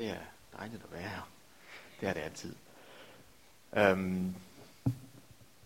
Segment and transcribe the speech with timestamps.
[0.00, 0.16] Det er
[0.58, 1.28] dejligt at være her.
[2.00, 2.54] Det er det altid.
[3.76, 4.34] Øhm,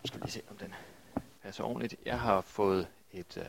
[0.04, 0.75] skal vi lige se, om den
[1.42, 1.94] passer ordentligt.
[2.05, 3.44] Jeg har fået et, øh,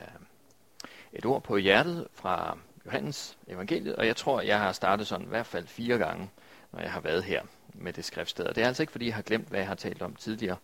[1.13, 5.29] et ord på hjertet fra Johannes evangeliet, og jeg tror, jeg har startet sådan i
[5.29, 6.29] hvert fald fire gange,
[6.71, 7.43] når jeg har været her
[7.73, 8.45] med det skriftsted.
[8.45, 10.57] Og det er altså ikke, fordi jeg har glemt, hvad jeg har talt om tidligere.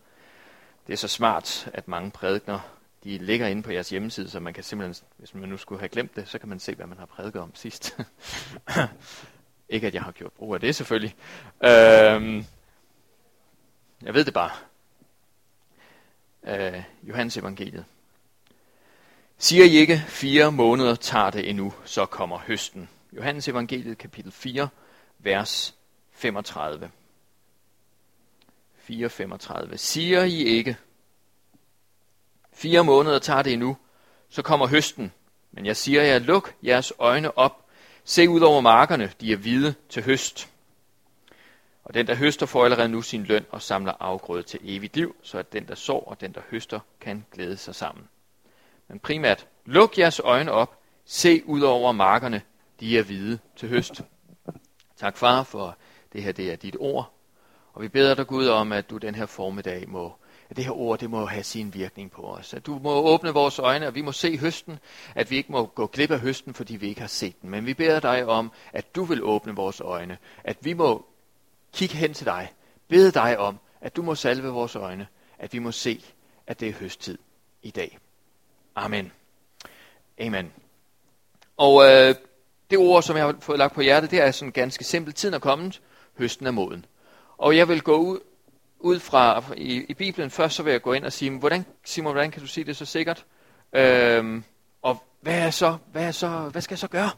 [0.86, 2.60] Det er så smart, at mange prædikner,
[3.04, 5.88] de ligger inde på jeres hjemmeside, så man kan simpelthen, hvis man nu skulle have
[5.88, 7.98] glemt det, så kan man se, hvad man har prædiket om sidst
[9.72, 11.14] ikke, at jeg har gjort brug af det selvfølgelig.
[11.64, 12.44] Øhm,
[14.02, 14.50] jeg ved det bare.
[16.44, 17.84] Øh, Johannes evangeliet.
[19.38, 22.88] Siger I ikke, fire måneder tager det endnu, så kommer høsten.
[23.12, 24.68] Johannes evangeliet kapitel 4,
[25.18, 25.74] vers
[26.12, 26.90] 35.
[28.90, 29.76] 4.35.
[29.76, 30.76] Siger I ikke,
[32.52, 33.76] fire måneder tager det endnu,
[34.28, 35.12] så kommer høsten.
[35.52, 37.61] Men jeg siger jer, luk jeres øjne op.
[38.04, 40.48] Se ud over markerne, de er hvide til høst.
[41.84, 45.16] Og den, der høster, får allerede nu sin løn og samler afgrøde til evigt liv,
[45.22, 48.08] så at den, der sår og den, der høster, kan glæde sig sammen.
[48.88, 50.78] Men primært, luk jeres øjne op.
[51.04, 52.42] Se ud over markerne,
[52.80, 54.02] de er hvide til høst.
[54.96, 55.76] Tak far for
[56.12, 57.12] det her, det er dit ord.
[57.72, 60.12] Og vi beder dig Gud om, at du den her formiddag må,
[60.52, 62.54] at det her ord, det må have sin virkning på os.
[62.54, 64.78] At du må åbne vores øjne, og vi må se høsten,
[65.14, 67.50] at vi ikke må gå glip af høsten, fordi vi ikke har set den.
[67.50, 71.06] Men vi beder dig om, at du vil åbne vores øjne, at vi må
[71.72, 72.52] kigge hen til dig,
[72.88, 75.06] bede dig om, at du må salve vores øjne,
[75.38, 76.04] at vi må se,
[76.46, 77.18] at det er høsttid
[77.62, 77.98] i dag.
[78.74, 79.12] Amen.
[80.20, 80.52] Amen.
[81.56, 82.14] Og øh,
[82.70, 85.16] det ord, som jeg har fået lagt på hjertet, det er sådan ganske simpelt.
[85.16, 85.80] Tiden er kommet.
[86.18, 86.84] Høsten er moden.
[87.38, 88.20] Og jeg vil gå ud,
[88.82, 92.12] ud fra i, i Bibelen først, så vil jeg gå ind og sige, hvordan, Simon,
[92.12, 93.24] hvordan kan du sige det så sikkert?
[93.72, 94.44] Øhm,
[94.82, 97.10] og hvad er så, hvad er så, hvad skal jeg så gøre?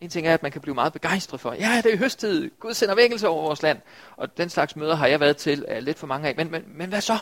[0.00, 2.74] En ting er, at man kan blive meget begejstret for, ja, det er høsttid, Gud
[2.74, 3.78] sender vækkelse over vores land.
[4.16, 6.34] Og den slags møder har jeg været til uh, lidt for mange af.
[6.36, 7.18] Men, men, men hvad så?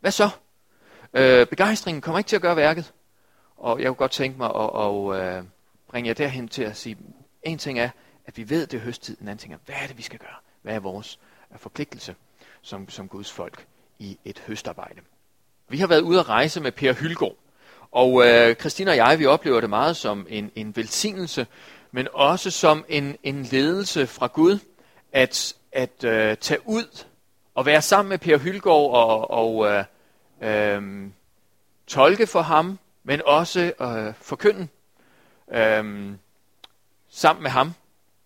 [0.00, 0.28] Hvad så?
[1.14, 2.92] Øh, begejstringen kommer ikke til at gøre værket.
[3.56, 5.44] Og jeg kunne godt tænke mig at, at, at øh,
[5.88, 6.96] bringe jer derhen til at sige,
[7.42, 7.90] en ting er,
[8.26, 9.16] at vi ved, det er høsttid.
[9.20, 10.36] En anden ting er, hvad er det, vi skal gøre?
[10.62, 11.18] Hvad er vores
[11.52, 12.14] øh, forpligtelse
[12.62, 13.66] som, som Guds folk
[13.98, 15.00] i et høstarbejde?
[15.68, 17.36] Vi har været ude at rejse med Per Hylgaard.
[17.92, 21.46] Og øh, Christina og jeg, vi oplever det meget som en, en velsignelse,
[21.92, 24.58] men også som en, en ledelse fra Gud,
[25.12, 27.04] at, at øh, tage ud
[27.54, 29.84] og være sammen med Per Hylgaard og, og øh,
[30.40, 31.06] øh,
[31.86, 34.68] tolke for ham, men også øh, forkynde
[35.52, 36.12] øh,
[37.08, 37.74] sammen med ham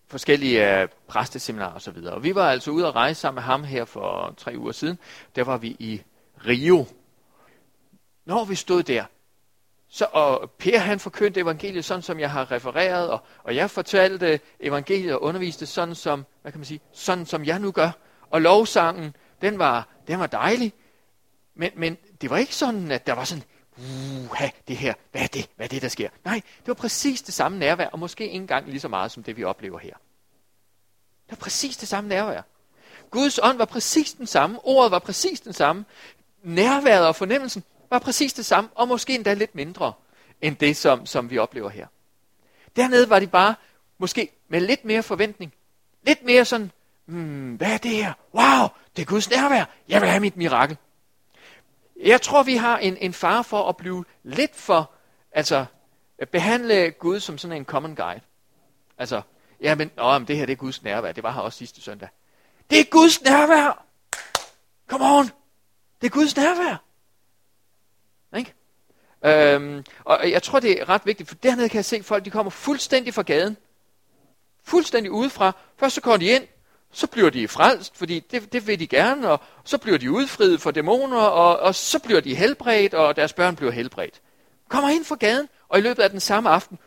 [0.07, 1.97] forskellige uh, præsteseminarer osv.
[1.97, 4.99] Og vi var altså ude at rejse sammen med ham her for tre uger siden.
[5.35, 6.01] Der var vi i
[6.47, 6.85] Rio.
[8.25, 9.05] Når vi stod der,
[9.89, 14.39] så, og Per han forkyndte evangeliet sådan, som jeg har refereret, og, og jeg fortalte
[14.59, 17.91] evangeliet og underviste sådan som, hvad kan man sige, sådan som jeg nu gør.
[18.29, 20.73] Og lovsangen, den var, den var dejlig,
[21.55, 23.43] men, men det var ikke sådan, at der var sådan,
[23.77, 26.09] uha, det her, hvad er det, hvad er det, der sker?
[26.25, 29.23] Nej, det var præcis det samme nærvær, og måske ikke engang lige så meget som
[29.23, 29.93] det, vi oplever her.
[31.25, 32.41] Det var præcis det samme nærvær.
[33.11, 35.85] Guds ånd var præcis den samme, ordet var præcis den samme,
[36.43, 39.93] nærværet og fornemmelsen var præcis det samme, og måske endda lidt mindre,
[40.41, 41.87] end det, som, som vi oplever her.
[42.75, 43.55] Dernede var de bare,
[43.97, 45.53] måske med lidt mere forventning,
[46.03, 46.71] lidt mere sådan,
[47.05, 48.13] hmm, hvad er det her?
[48.33, 50.77] Wow, det er Guds nærvær, jeg vil have mit mirakel.
[51.99, 54.91] Jeg tror, vi har en, en far for at blive lidt for,
[55.31, 55.65] altså,
[56.31, 58.21] behandle Gud som sådan en common guide.
[58.97, 59.21] Altså,
[59.61, 61.81] ja, men, åh, men det her det er Guds nærvær, det var her også sidste
[61.81, 62.09] søndag.
[62.69, 63.85] Det er Guds nærvær!
[64.87, 65.25] Come on!
[66.01, 66.83] Det er Guds nærvær!
[68.37, 68.53] Ikke?
[69.25, 72.25] Øhm, og jeg tror, det er ret vigtigt, for dernede kan jeg se, at folk
[72.25, 73.57] de kommer fuldstændig fra gaden.
[74.63, 75.51] Fuldstændig udefra.
[75.77, 76.47] Først så kommer de ind,
[76.95, 80.61] så bliver de frelst, fordi det, det vil de gerne, og så bliver de udfriet
[80.61, 84.21] for dæmoner, og, og så bliver de helbredt, og deres børn bliver helbredt.
[84.69, 86.79] Kommer ind fra gaden, og i løbet af den samme aften,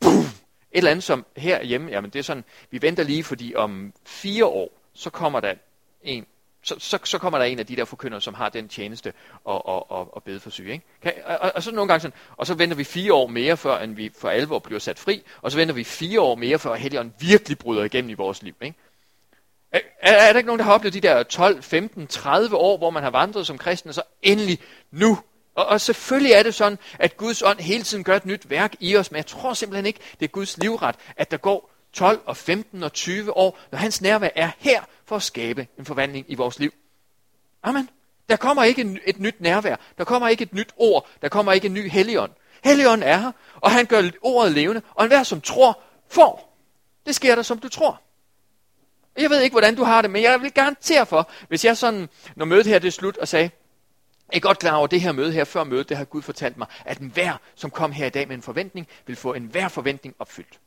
[0.00, 0.28] boom, et
[0.72, 4.80] eller andet som herhjemme, jamen det er sådan, vi venter lige, fordi om fire år,
[4.94, 5.54] så kommer der
[6.02, 6.26] en
[6.62, 9.12] så, så, så kommer der en af de der forkyndere, som har den tjeneste
[9.44, 10.72] og, og, og, og bede for syge.
[10.72, 10.84] Ikke?
[11.02, 13.78] Kan, og, og, så nogle gange sådan, og så venter vi fire år mere, før
[13.78, 16.74] end vi for alvor bliver sat fri, og så venter vi fire år mere, før
[16.74, 18.54] Helligånden virkelig bryder igennem i vores liv.
[18.60, 18.78] Ikke?
[19.72, 22.90] Er, er, der ikke nogen, der har oplevet de der 12, 15, 30 år, hvor
[22.90, 24.58] man har vandret som kristen, og så endelig
[24.90, 25.18] nu
[25.56, 28.74] og, og selvfølgelig er det sådan, at Guds ånd hele tiden gør et nyt værk
[28.80, 32.20] i os, men jeg tror simpelthen ikke, det er Guds livret, at der går 12
[32.26, 36.26] og 15 og 20 år, når hans nærvær er her for at skabe en forvandling
[36.28, 36.72] i vores liv.
[37.62, 37.90] Amen.
[38.28, 39.76] Der kommer ikke et nyt nærvær.
[39.98, 41.08] Der kommer ikke et nyt ord.
[41.22, 42.32] Der kommer ikke en ny helligånd.
[42.64, 46.58] Helligånden er her, og han gør ordet levende, og enhver som tror, får.
[47.06, 48.00] Det sker der, som du tror.
[49.18, 52.08] Jeg ved ikke, hvordan du har det, men jeg vil garantere for, hvis jeg sådan,
[52.36, 53.50] når mødet her det er slut, og sagde,
[54.32, 56.56] jeg er godt klar over det her møde her, før mødet, det har Gud fortalt
[56.56, 60.14] mig, at enhver, som kom her i dag med en forventning, vil få enhver forventning
[60.18, 60.60] opfyldt.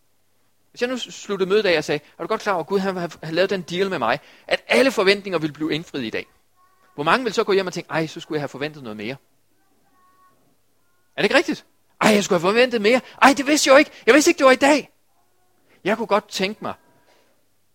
[0.72, 2.80] Hvis jeg nu sluttede mødet af og sagde, er du godt klar over, at Gud
[2.80, 6.26] har, har lavet den deal med mig, at alle forventninger vil blive indfriet i dag.
[6.96, 8.98] Hvor mange vil så gå hjem og tænke, ej, så skulle jeg have forventet noget
[8.98, 9.16] mere.
[11.16, 11.66] Er det ikke rigtigt?
[12.02, 13.02] Ej, jeg skulle have forventet mere.
[13.22, 13.92] Ej, det vidste jeg jo ikke.
[14.06, 14.90] Jeg vidste ikke, det var i dag.
[15.84, 16.74] Jeg kunne godt tænke mig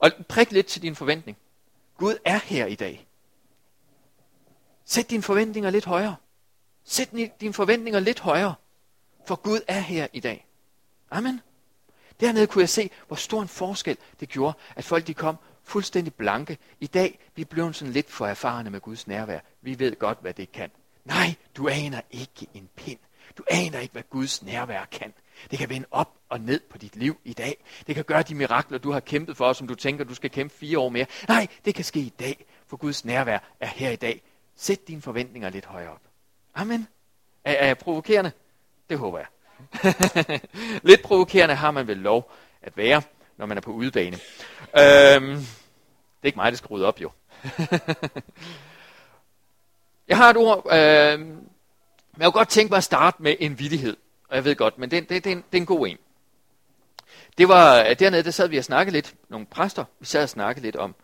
[0.04, 1.36] og prik lidt til din forventning.
[1.96, 3.06] Gud er her i dag.
[4.84, 6.16] Sæt dine forventninger lidt højere.
[6.84, 7.10] Sæt
[7.40, 8.54] dine forventninger lidt højere.
[9.26, 10.46] For Gud er her i dag.
[11.10, 11.40] Amen.
[12.20, 16.14] Dernede kunne jeg se, hvor stor en forskel det gjorde, at folk de kom fuldstændig
[16.14, 16.58] blanke.
[16.80, 19.40] I dag, vi blev sådan lidt for erfarne med Guds nærvær.
[19.62, 20.70] Vi ved godt, hvad det kan.
[21.04, 22.98] Nej, du aner ikke en pind.
[23.38, 25.14] Du aner ikke, hvad Guds nærvær kan.
[25.50, 27.64] Det kan vende op og ned på dit liv i dag.
[27.86, 30.54] Det kan gøre de mirakler, du har kæmpet for, som du tænker, du skal kæmpe
[30.54, 31.06] fire år mere.
[31.28, 34.22] Nej, det kan ske i dag, for Guds nærvær er her i dag.
[34.56, 36.00] Sæt dine forventninger lidt højere op.
[36.54, 36.88] Amen.
[37.44, 38.32] Er, er jeg provokerende?
[38.90, 39.26] Det håber jeg.
[40.88, 42.32] lidt provokerende har man vel lov
[42.62, 43.02] at være,
[43.36, 44.16] når man er på udebane.
[44.78, 47.10] Øhm, det er ikke mig, der skal rydde op, jo.
[50.08, 51.36] jeg har et ord, øh,
[52.18, 53.96] jeg kunne godt tænke mig at starte med en vidighed.
[54.28, 55.98] Og jeg ved godt, men det, det, det, er, en, det er en god en.
[57.38, 60.66] Det var dernede, der sad vi og snakkede lidt, nogle præster, vi sad og snakkede
[60.66, 60.94] lidt om,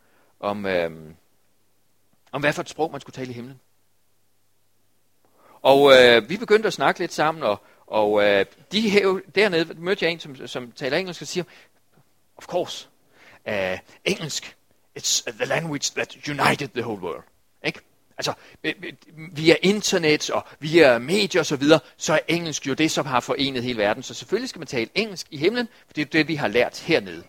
[0.41, 1.15] om, øhm,
[2.33, 3.61] om hvad for et sprog man skulle tale i himlen.
[5.63, 10.05] Og øh, vi begyndte at snakke lidt sammen, og, og øh, de hæv, dernede mødte
[10.05, 11.45] jeg en, som, som taler engelsk, og siger,
[12.37, 12.89] of course,
[13.47, 14.57] uh, engelsk,
[14.99, 17.25] it's the language that united the whole world.
[18.21, 18.33] Altså,
[18.65, 18.93] øh, øh,
[19.37, 23.63] via internet og via medier osv., så, så er engelsk jo det, som har forenet
[23.63, 24.03] hele verden.
[24.03, 26.81] Så selvfølgelig skal man tale engelsk i himlen, for det er det, vi har lært
[26.81, 27.23] hernede.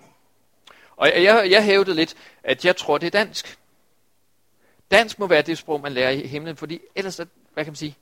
[0.95, 3.57] Og jeg, jeg hævdede lidt, at jeg tror, det er dansk.
[4.91, 7.95] Dansk må være det sprog, man lærer i himlen, fordi ellers, hvad kan man sige?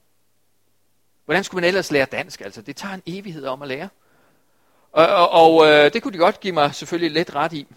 [1.25, 2.41] Hvordan skulle man ellers lære dansk?
[2.41, 3.89] Altså, det tager en evighed om at lære.
[4.91, 7.67] Og, og, og øh, det kunne de godt give mig selvfølgelig lidt ret i.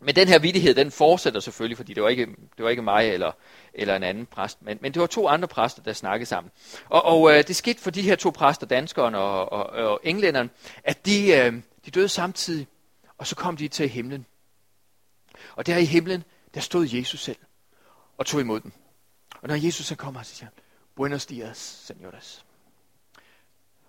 [0.00, 3.08] Men den her vidighed, den fortsætter selvfølgelig, fordi det var ikke, det var ikke mig
[3.08, 3.32] eller,
[3.74, 6.50] eller en anden præst, men, men det var to andre præster, der snakkede sammen.
[6.88, 10.50] Og, og øh, det skete for de her to præster, danskeren og, og, og englænderen,
[10.84, 11.52] at de, øh,
[11.84, 12.66] de døde samtidig,
[13.18, 14.26] og så kom de til himlen.
[15.54, 17.38] Og der i himlen, der stod Jesus selv
[18.18, 18.72] og tog imod dem.
[19.42, 20.52] Og når Jesus så kommer, så siger han,
[20.96, 22.44] Buenos dias, senores.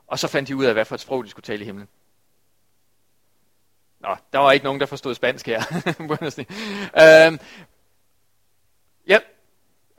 [0.07, 1.87] Og så fandt de ud af, hvad for et sprog de skulle tale i himlen.
[3.99, 5.63] Nå, der var ikke nogen, der forstod spansk her.
[7.27, 7.39] øhm,
[9.07, 9.19] ja,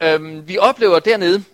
[0.02, 1.44] øhm, vi oplever dernede,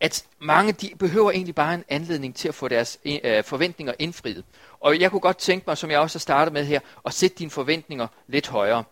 [0.00, 4.44] at mange de behøver egentlig bare en anledning til at få deres øh, forventninger indfriet.
[4.80, 7.36] Og jeg kunne godt tænke mig, som jeg også har startet med her, at sætte
[7.36, 8.84] dine forventninger lidt højere.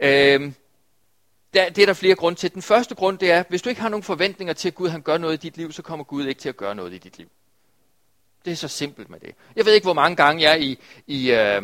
[0.00, 0.54] Øhm,
[1.54, 2.54] der, det er der flere grunde til.
[2.54, 5.02] Den første grund det er, hvis du ikke har nogen forventninger til, at Gud han
[5.02, 7.18] gør noget i dit liv, så kommer Gud ikke til at gøre noget i dit
[7.18, 7.28] liv.
[8.44, 9.34] Det er så simpelt med det.
[9.56, 11.62] Jeg ved ikke, hvor mange gange jeg i, i, øh,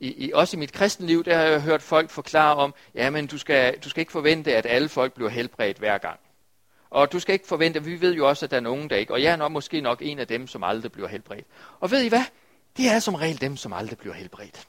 [0.00, 3.26] i, i, også i mit kristenliv, der har jeg hørt folk forklare om, ja, men
[3.26, 6.20] du skal, du skal ikke forvente, at alle folk bliver helbredt hver gang.
[6.90, 9.12] Og du skal ikke forvente, vi ved jo også, at der er nogen, der ikke,
[9.12, 11.46] og jeg er nok, måske nok en af dem, som aldrig bliver helbredt.
[11.80, 12.24] Og ved I hvad?
[12.76, 14.66] Det er som regel dem, som aldrig bliver helbredt.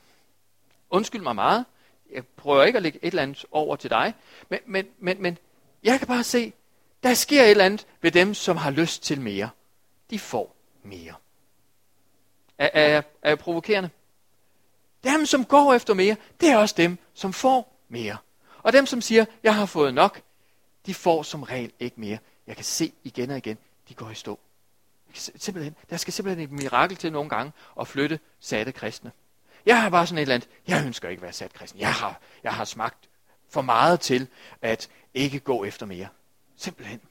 [0.89, 1.65] Undskyld mig meget.
[2.13, 4.13] Jeg prøver ikke at lægge et eller andet over til dig.
[4.49, 5.37] Men, men, men, men
[5.83, 6.53] jeg kan bare se,
[7.03, 9.49] der sker et eller andet ved dem, som har lyst til mere.
[10.09, 11.13] De får mere.
[12.57, 13.89] Er, er, er jeg provokerende?
[15.03, 18.17] Dem, som går efter mere, det er også dem, som får mere.
[18.63, 20.21] Og dem, som siger, jeg har fået nok,
[20.85, 22.17] de får som regel ikke mere.
[22.47, 23.57] Jeg kan se igen og igen,
[23.89, 24.39] de går i stå.
[25.13, 29.11] Simpelthen, der skal simpelthen et mirakel til nogle gange at flytte satte kristne.
[29.65, 31.79] Jeg har bare sådan et eller andet, jeg ønsker ikke at være sat kristen.
[31.79, 33.09] Jeg har, jeg har smagt
[33.49, 34.27] for meget til
[34.61, 36.07] at ikke gå efter mere.
[36.57, 37.01] Simpelthen.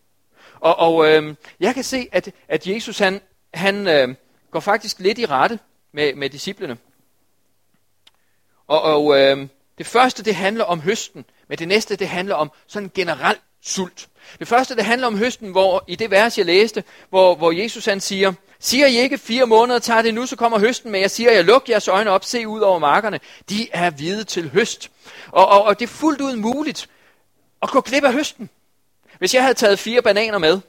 [0.61, 3.21] Og, og øh, jeg kan se, at, at Jesus han,
[3.55, 4.15] han øh,
[4.51, 5.59] går faktisk lidt i rette
[5.93, 6.79] med, med disciplene.
[8.71, 9.47] Og, og øh,
[9.79, 14.09] det første, det handler om høsten, men det næste, det handler om sådan generel sult.
[14.39, 17.85] Det første, det handler om høsten, hvor i det vers, jeg læste, hvor, hvor Jesus
[17.85, 21.11] han siger, siger I ikke fire måneder tager det nu, så kommer høsten, men jeg
[21.11, 23.21] siger, jeg luk jeres øjne op, se ud over markerne.
[23.49, 24.91] De er hvide til høst.
[25.27, 26.89] Og, og, og det er fuldt ud muligt
[27.63, 28.51] at gå glip af høsten.
[29.19, 30.61] Hvis jeg havde taget fire bananer med,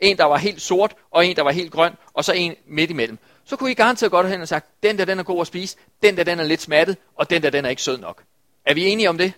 [0.00, 2.90] en der var helt sort, og en der var helt grøn, og så en midt
[2.90, 3.18] imellem,
[3.50, 5.76] så kunne I garanteret godt hen og sagt, den der den er god at spise,
[6.02, 8.22] den der den er lidt smattet, og den der den er ikke sød nok.
[8.66, 9.32] Er vi enige om det?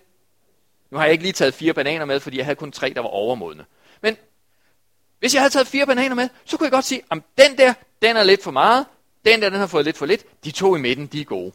[0.90, 3.00] Nu har jeg ikke lige taget fire bananer med, fordi jeg havde kun tre, der
[3.00, 3.64] var overmodne.
[4.02, 4.16] Men
[5.18, 7.74] hvis jeg havde taget fire bananer med, så kunne jeg godt sige, at den der,
[8.02, 8.86] den er lidt for meget,
[9.24, 11.52] den der, den har fået lidt for lidt, de to i midten, de er gode.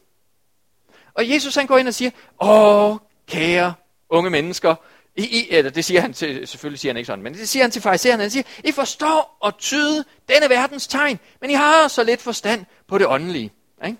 [1.14, 2.12] Og Jesus han går ind og siger,
[2.42, 2.98] åh,
[3.28, 3.74] kære
[4.10, 4.76] unge mennesker,
[5.18, 7.64] i, I, eller det siger han til, selvfølgelig siger han ikke sådan, men det siger
[7.64, 11.88] han til farisæerne, han siger, I forstår og tyde denne verdens tegn, men I har
[11.88, 13.54] så lidt forstand på det åndelige.
[13.86, 13.98] Ikke?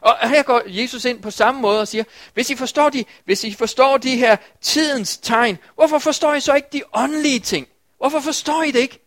[0.00, 2.04] Og her går Jesus ind på samme måde og siger,
[2.34, 6.54] hvis I forstår de, hvis I forstår de her tidens tegn, hvorfor forstår I så
[6.54, 7.66] ikke de åndelige ting?
[7.98, 8.99] Hvorfor forstår I det ikke?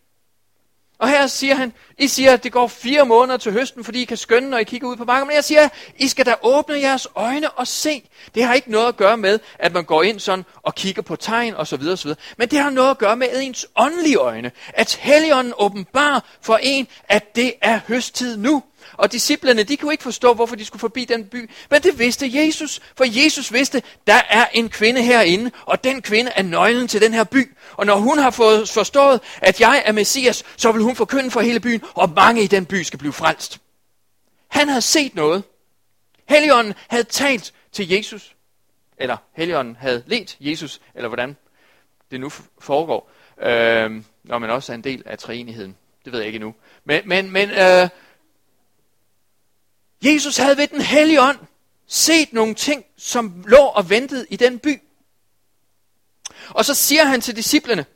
[0.98, 4.04] Og her siger han, I siger, at det går fire måneder til høsten, fordi I
[4.04, 5.26] kan skønne, når I kigger ud på marken.
[5.26, 8.08] Men jeg siger, I skal da åbne jeres øjne og se.
[8.34, 11.16] Det har ikke noget at gøre med, at man går ind sådan og kigger på
[11.16, 11.82] tegn osv.
[11.88, 12.10] osv.
[12.36, 14.50] Men det har noget at gøre med ens åndelige øjne.
[14.68, 18.62] At Helligånden åbenbar for en, at det er høsttid nu.
[18.92, 21.50] Og disciplerne, de kunne ikke forstå, hvorfor de skulle forbi den by.
[21.70, 26.30] Men det vidste Jesus, for Jesus vidste, der er en kvinde herinde, og den kvinde
[26.34, 27.56] er nøglen til den her by.
[27.72, 31.40] Og når hun har fået forstået, at jeg er Messias, så vil hun forkynde for
[31.40, 33.58] hele byen, og mange i den by skal blive frelst.
[34.48, 35.42] Han havde set noget.
[36.28, 38.34] Helligånden havde talt til Jesus.
[38.98, 41.36] Eller Helligånden havde let Jesus, eller hvordan
[42.10, 43.10] det nu foregår,
[43.42, 45.76] øh, når man også er en del af treenigheden.
[46.04, 46.54] Det ved jeg ikke nu.
[46.84, 47.88] Men, men, men øh,
[50.04, 51.38] Jesus havde ved den hellige ånd
[51.86, 54.82] set nogle ting, som lå og ventede i den by.
[56.48, 57.86] Og så siger han til disciplene,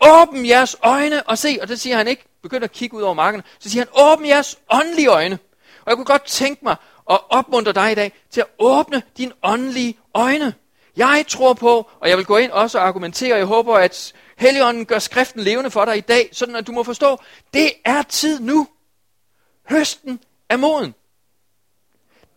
[0.00, 3.14] åbn jeres øjne og se, og det siger han ikke, begynd at kigge ud over
[3.14, 5.38] marken, så siger han, åbn jeres åndelige øjne.
[5.80, 6.76] Og jeg kunne godt tænke mig
[7.10, 10.54] at opmuntre dig i dag til at åbne dine åndelige øjne.
[10.96, 14.12] Jeg tror på, og jeg vil gå ind også og argumentere, og jeg håber, at
[14.38, 17.20] Helligånden gør skriften levende for dig i dag, sådan at du må forstå,
[17.54, 18.68] det er tid nu.
[19.68, 20.94] Høsten er moden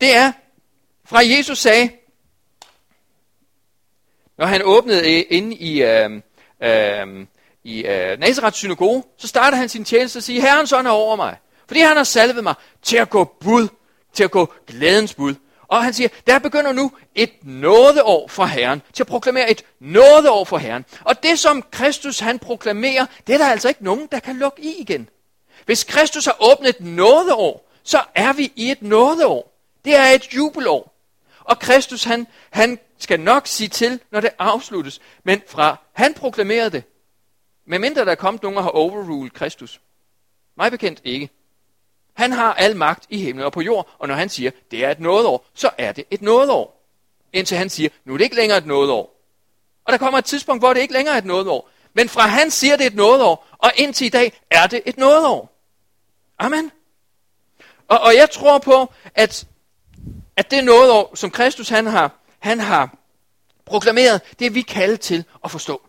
[0.00, 0.32] det er,
[1.04, 1.90] fra Jesus sagde,
[4.38, 6.10] når han åbnede inde i, øh,
[6.62, 7.26] øh,
[7.64, 11.16] i øh, Nazareth synagoge, så startede han sin tjeneste og siger, Herren sådan er over
[11.16, 11.36] mig.
[11.66, 13.68] Fordi han har salvet mig til at gå bud,
[14.12, 15.34] til at gå glædens bud.
[15.68, 20.44] Og han siger, der begynder nu et nådeår for Herren, til at proklamere et nådeår
[20.44, 20.84] for Herren.
[21.04, 24.62] Og det som Kristus han proklamerer, det er der altså ikke nogen, der kan lukke
[24.62, 25.08] i igen.
[25.64, 29.49] Hvis Kristus har åbnet et nådeår, så er vi i et nådeår.
[29.84, 30.94] Det er et jubelår.
[31.40, 35.00] Og Kristus, han, han skal nok sige til, når det afsluttes.
[35.24, 36.84] Men fra han proklamerede det,
[37.64, 39.80] medmindre der er kommet nogen og har overrulet Kristus.
[40.56, 41.30] Mig bekendt ikke.
[42.14, 44.90] Han har al magt i himlen og på jord, og når han siger, det er
[44.90, 46.80] et nådeår, så er det et nådeår.
[47.32, 49.20] Indtil han siger, nu er det ikke længere et nådeår.
[49.84, 51.70] Og der kommer et tidspunkt, hvor det ikke længere er et nådeår.
[51.92, 54.96] Men fra han siger, det er et nådeår, og indtil i dag er det et
[54.96, 55.56] nådeår.
[56.38, 56.72] Amen.
[57.88, 59.46] Og, og jeg tror på, at
[60.40, 62.96] at det nådeår, som Kristus han har, han har
[63.66, 65.82] proklameret, det er vi kaldet til at forstå.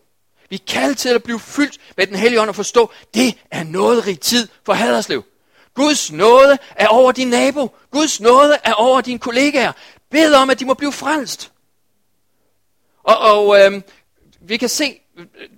[0.50, 3.64] Vi er kaldet til at blive fyldt med den hellige ånd og forstå, det er
[3.64, 5.24] noget rig tid for Haderslev.
[5.74, 7.76] Guds nåde er over din nabo.
[7.90, 9.72] Guds nåde er over dine kollegaer.
[10.10, 11.52] Bed om, at de må blive frelst.
[13.02, 13.82] Og, og øh,
[14.40, 15.00] vi kan se,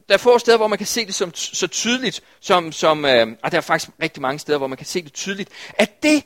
[0.08, 3.26] der er få steder, hvor man kan se det som, så tydeligt, som, som øh,
[3.42, 6.24] og der er faktisk rigtig mange steder, hvor man kan se det tydeligt, at det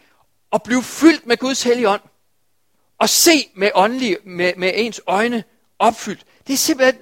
[0.52, 2.00] at blive fyldt med Guds hellige ånd,
[3.00, 5.44] og se med, åndelige, med, med ens øjne
[5.78, 6.24] opfyldt.
[6.46, 6.98] Det er simpelthen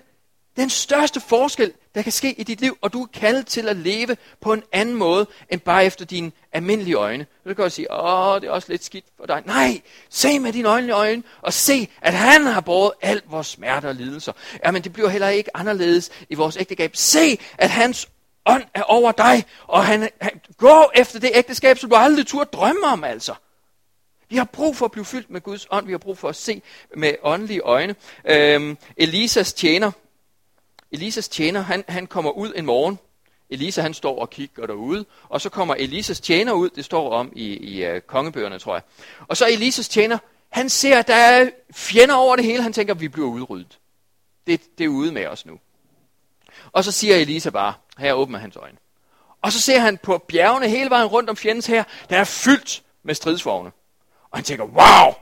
[0.57, 3.77] den største forskel, der kan ske i dit liv, og du er kaldet til at
[3.77, 7.27] leve på en anden måde, end bare efter dine almindelige øjne.
[7.47, 9.43] Så kan du sige, åh, det er også lidt skidt for dig.
[9.47, 13.87] Nej, se med dine øjne øjne, og se, at han har båret alt vores smerte
[13.87, 14.33] og lidelser.
[14.65, 16.97] Jamen, det bliver heller ikke anderledes i vores ægteskab.
[16.97, 18.09] Se, at hans
[18.47, 22.51] ånd er over dig, og han, han går efter det ægteskab, som du aldrig turde
[22.53, 23.35] drømme om, altså.
[24.29, 25.87] Vi har brug for at blive fyldt med Guds ånd.
[25.87, 26.63] Vi har brug for at se
[26.97, 27.95] med åndelige øjne.
[28.25, 29.91] Øhm, Elisas tjener,
[30.93, 32.99] Elisas tjener, han, han kommer ud en morgen.
[33.51, 37.33] Elisa han står og kigger derude, og så kommer Elisas tjener ud, det står om
[37.37, 38.83] i, i uh, kongebøgerne, tror jeg.
[39.29, 40.19] Og så Elisas tjener,
[40.49, 43.79] han ser, at der er fjender over det hele, han tænker, at vi bliver udryddet.
[44.47, 45.59] Det, det er ude med os nu.
[46.73, 48.79] Og så siger Elisa bare, her åbner hans øjne.
[49.43, 52.83] Og så ser han på bjergene hele vejen rundt om fjendens her, der er fyldt
[53.03, 53.71] med stridsvogne.
[54.31, 55.15] Og han tænker, wow,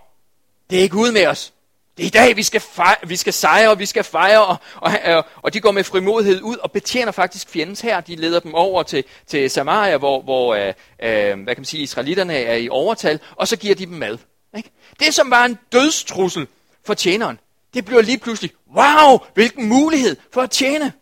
[0.71, 1.53] det er ikke ude med os.
[1.97, 4.57] Det er i dag, vi skal, fejre, vi skal sejre, og vi skal fejre, og,
[4.77, 8.01] og, øh, og de går med frimodighed ud og betjener faktisk fjendens her.
[8.01, 11.83] De leder dem over til, til Samaria, hvor, hvor øh, øh, hvad kan man sige,
[11.83, 14.19] israelitterne er i overtal, og så giver de dem mad.
[14.57, 14.71] Ikke?
[15.01, 16.47] Det, som var en dødstrussel
[16.87, 17.39] for tjeneren,
[17.75, 20.93] det bliver lige pludselig, wow, hvilken mulighed for at tjene.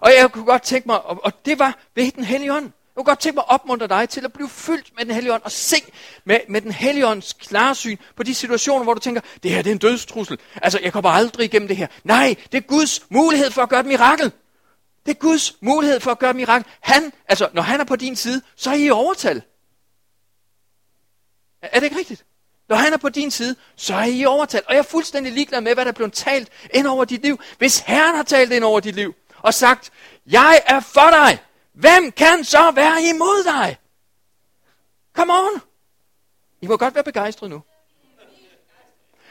[0.00, 2.72] Og jeg kunne godt tænke mig, og, og det var ved den hellige ånd.
[3.00, 5.34] Jeg kunne godt tænke mig at opmuntre dig til at blive fyldt med den hellige
[5.34, 5.76] ånd og se
[6.24, 9.70] med, med den hellige ånds klarsyn på de situationer, hvor du tænker, det her det
[9.70, 10.38] er en dødstrussel.
[10.62, 11.86] Altså, jeg kommer aldrig igennem det her.
[12.04, 14.32] Nej, det er Guds mulighed for at gøre et mirakel.
[15.06, 16.66] Det er Guds mulighed for at gøre et mirakel.
[16.80, 19.42] Han, altså, når han er på din side, så er I i overtal.
[21.62, 22.24] Er, er det ikke rigtigt?
[22.68, 24.66] når han er på din side, så er I overtalt.
[24.66, 27.40] Og jeg er fuldstændig ligeglad med, hvad der er blevet talt ind over dit liv.
[27.58, 29.90] Hvis Herren har talt ind over dit liv og sagt,
[30.26, 31.38] jeg er for dig,
[31.80, 33.76] hvem kan så være imod dig?
[35.16, 35.60] Come on.
[36.62, 37.62] I må godt være begejstret nu.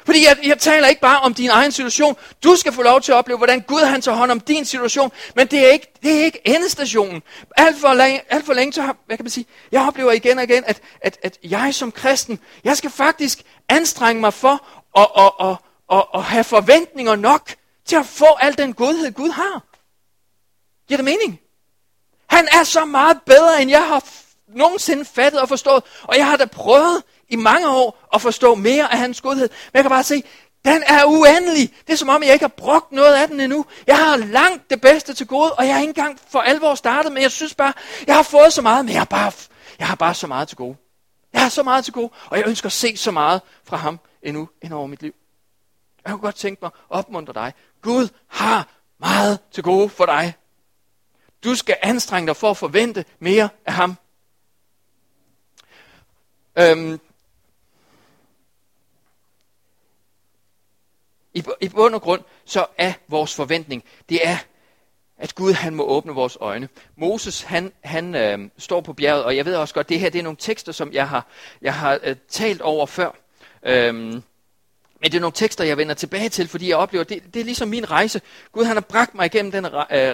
[0.05, 2.15] Fordi jeg, jeg taler ikke bare om din egen situation.
[2.43, 5.11] Du skal få lov til at opleve, hvordan Gud han tager hånd om din situation.
[5.35, 7.23] Men det er ikke, det er ikke endestationen.
[7.57, 10.37] Alt for, længe, alt for længe, så har, hvad kan man sige, jeg oplever igen
[10.37, 15.07] og igen, at, at, at jeg som kristen, jeg skal faktisk anstrenge mig for at,
[15.17, 15.57] at, at,
[15.97, 19.63] at, at have forventninger nok til at få al den godhed, Gud har.
[20.87, 21.39] Giver det mening?
[22.29, 24.03] Han er så meget bedre, end jeg har
[24.47, 25.83] nogensinde fattet og forstået.
[26.03, 29.49] Og jeg har da prøvet i mange år at forstå mere af hans godhed.
[29.49, 30.23] Men jeg kan bare se,
[30.65, 31.73] den er uendelig.
[31.87, 33.65] Det er som om, jeg ikke har brugt noget af den endnu.
[33.87, 37.11] Jeg har langt det bedste til gode, og jeg har ikke engang for alvor startet,
[37.11, 37.73] men jeg synes bare,
[38.07, 39.31] jeg har fået så meget, men jeg har bare,
[39.79, 40.77] jeg har bare så meget til gode.
[41.33, 43.99] Jeg har så meget til gode, og jeg ønsker at se så meget fra ham
[44.23, 45.13] endnu ind over mit liv.
[46.05, 47.53] Jeg kunne godt tænke mig at opmuntre dig.
[47.81, 48.67] Gud har
[48.99, 50.33] meget til gode for dig.
[51.43, 53.95] Du skal anstrenge dig for at forvente mere af ham.
[56.59, 56.99] Øhm,
[61.33, 64.37] I, I bund og grund, så er vores forventning, det er,
[65.17, 66.69] at Gud han må åbne vores øjne.
[66.95, 70.19] Moses han, han øh, står på bjerget, og jeg ved også godt, det her det
[70.19, 71.27] er nogle tekster, som jeg har,
[71.61, 73.11] jeg har øh, talt over før.
[73.63, 74.23] Øhm,
[75.01, 77.43] men det er nogle tekster, jeg vender tilbage til, fordi jeg oplever, det, det er
[77.43, 78.21] ligesom min rejse.
[78.51, 79.71] Gud han har bragt mig igennem den øh,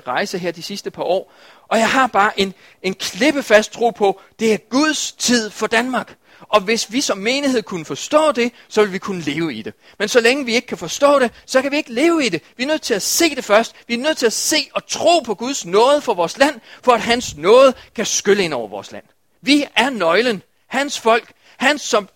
[0.08, 1.34] rejse her de sidste par år.
[1.68, 6.16] Og jeg har bare en, en klippefast tro på, det er Guds tid for Danmark.
[6.40, 9.74] Og hvis vi som menighed kunne forstå det, så vil vi kunne leve i det.
[10.00, 12.42] Men så længe vi ikke kan forstå det, så kan vi ikke leve i det.
[12.58, 13.76] Vi er nødt til at se det først.
[13.88, 16.92] Vi er nødt til at se og tro på Guds nåde for vores land, for
[16.92, 19.04] at hans nåde kan skylle ind over vores land.
[19.42, 20.42] Vi er nøglen.
[20.68, 21.32] Hans folk.
[21.58, 22.10] Hans som,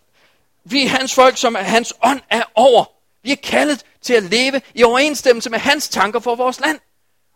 [0.71, 2.85] vi er hans folk, som er hans ånd er over.
[3.23, 6.79] Vi er kaldet til at leve i overensstemmelse med hans tanker for vores land.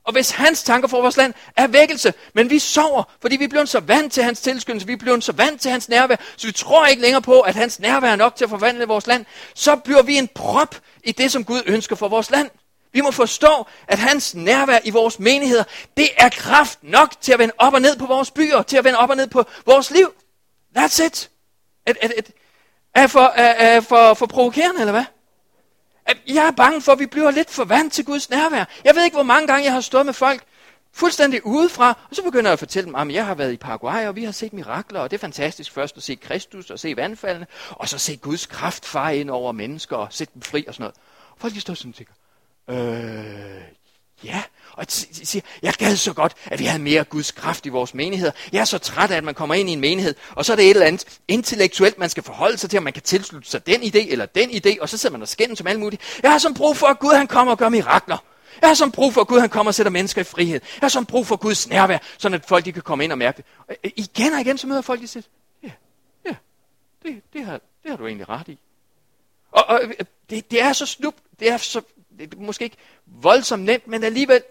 [0.05, 3.65] Og hvis hans tanker for vores land er vækkelse, men vi sover, fordi vi bliver
[3.65, 6.85] så vant til hans tilskyndelse, vi bliver så vant til hans nærvær, så vi tror
[6.85, 10.01] ikke længere på, at hans nærvær er nok til at forvandle vores land, så bliver
[10.01, 12.49] vi en prop i det, som Gud ønsker for vores land.
[12.93, 15.63] Vi må forstå, at hans nærvær i vores menigheder,
[15.97, 18.83] det er kraft nok til at vende op og ned på vores byer, til at
[18.83, 20.13] vende op og ned på vores liv.
[20.77, 21.29] That's it.
[21.85, 22.31] At, at, at,
[22.95, 25.05] er, for, er, er for, for provokerende, eller hvad?
[26.27, 28.65] Jeg er bange for, at vi bliver lidt for vant til Guds nærvær.
[28.83, 30.43] Jeg ved ikke, hvor mange gange jeg har stået med folk
[30.93, 34.07] fuldstændig udefra, og så begynder jeg at fortælle dem, at jeg har været i Paraguay,
[34.07, 36.95] og vi har set mirakler, og det er fantastisk først at se Kristus og se
[36.95, 40.73] vandfaldene, og så se Guds kraft fare ind over mennesker og sætte dem fri og
[40.73, 40.95] sådan noget.
[41.31, 42.13] Og folk de står sådan og tænker,
[42.69, 43.61] øh,
[44.23, 47.93] ja, og siger, jeg gad så godt, at vi havde mere Guds kraft i vores
[47.93, 48.31] menigheder.
[48.51, 50.55] Jeg er så træt af, at man kommer ind i en menighed, og så er
[50.55, 53.67] det et eller andet intellektuelt, man skal forholde sig til, om man kan tilslutte sig
[53.67, 56.19] den idé eller den idé, og så sidder man og skændes som alt muligt.
[56.23, 58.17] Jeg har som brug for, at Gud han kommer og gør mirakler.
[58.61, 60.53] Jeg har som brug for, at Gud han kommer og sætter mennesker i frihed.
[60.53, 63.17] Jeg har som brug for Guds nærvær, så at folk de kan komme ind og
[63.17, 63.45] mærke det.
[63.67, 65.23] Og øh, igen og igen så møder folk, de siger,
[65.63, 65.71] ja,
[66.25, 66.35] ja,
[67.03, 68.57] det, det, har, det har du egentlig ret i.
[69.51, 69.93] Og, og øh,
[70.29, 71.81] det, det er så snup, det er så,
[72.19, 74.43] det er måske ikke voldsomt nemt, men alligevel,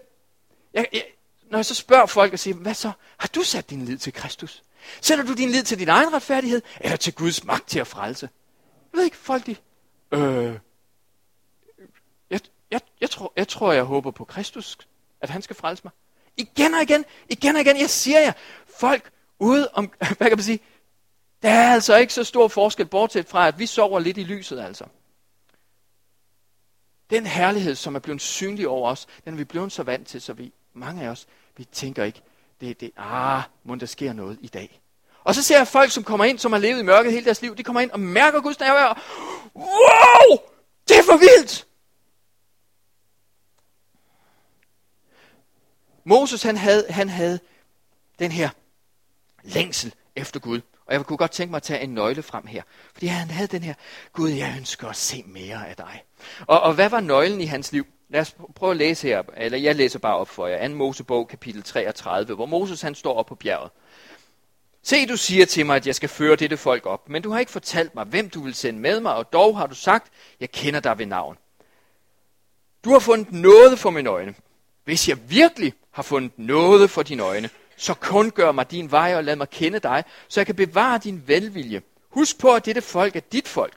[0.73, 1.05] jeg, jeg,
[1.49, 2.91] når jeg så spørger folk og siger, hvad så?
[3.17, 4.63] Har du sat din lid til Kristus?
[5.01, 8.29] Sætter du din lid til din egen retfærdighed, eller til Guds magt til at frelse?
[8.93, 9.55] Jeg ved ikke, folk de,
[10.11, 10.59] øh,
[12.29, 12.39] jeg,
[12.71, 14.77] jeg, jeg, tror, jeg tror, jeg håber på Kristus,
[15.21, 15.91] at han skal frelse mig.
[16.37, 18.33] Igen og igen, igen og igen, jeg siger jer,
[18.77, 20.59] folk ude om, hvad kan man sige,
[21.41, 24.59] der er altså ikke så stor forskel, bortset fra, at vi sover lidt i lyset
[24.59, 24.85] altså.
[27.09, 30.21] Den herlighed, som er blevet synlig over os, den er vi blevet så vant til,
[30.21, 32.21] så vi mange af os, vi tænker ikke,
[32.61, 34.81] det, det, ah, må der sker noget i dag.
[35.23, 37.41] Og så ser jeg folk, som kommer ind, som har levet i mørket hele deres
[37.41, 39.01] liv, de kommer ind og mærker Guds nærvær.
[39.55, 40.37] Wow!
[40.87, 41.67] Det er for vildt!
[46.03, 47.39] Moses, han havde, han havde
[48.19, 48.49] den her
[49.43, 50.61] længsel efter Gud.
[50.93, 52.63] Og jeg kunne godt tænke mig at tage en nøgle frem her.
[52.93, 53.73] Fordi han havde den her,
[54.13, 56.03] Gud, jeg ønsker at se mere af dig.
[56.47, 57.85] Og, og hvad var nøglen i hans liv?
[58.09, 60.67] Lad os prøve at læse her, eller jeg læser bare op for jer.
[60.67, 60.73] 2.
[60.73, 63.71] Mosebog, kapitel 33, hvor Moses han står op på bjerget.
[64.83, 67.39] Se, du siger til mig, at jeg skal føre dette folk op, men du har
[67.39, 70.51] ikke fortalt mig, hvem du vil sende med mig, og dog har du sagt, jeg
[70.51, 71.37] kender dig ved navn.
[72.83, 74.35] Du har fundet noget for mine øjne.
[74.83, 79.15] Hvis jeg virkelig har fundet noget for dine øjne, så kun gør mig din vej
[79.15, 81.81] og lad mig kende dig, så jeg kan bevare din velvilje.
[82.09, 83.73] Husk på, at dette folk er dit folk.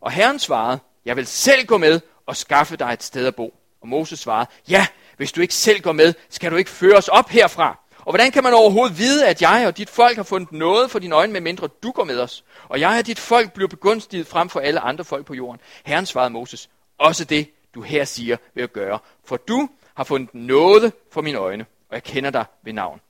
[0.00, 3.54] Og Herren svarede, jeg vil selv gå med og skaffe dig et sted at bo.
[3.80, 7.08] Og Moses svarede, ja, hvis du ikke selv går med, skal du ikke føre os
[7.08, 7.78] op herfra.
[7.98, 10.98] Og hvordan kan man overhovedet vide, at jeg og dit folk har fundet noget for
[10.98, 12.44] dine øjne, medmindre du går med os?
[12.68, 15.60] Og jeg og dit folk bliver begunstiget frem for alle andre folk på jorden.
[15.84, 18.98] Herren svarede Moses, også det, du her siger, vil jeg gøre.
[19.24, 23.00] For du har fundet noget for mine øjne, og jeg kender dig ved navn.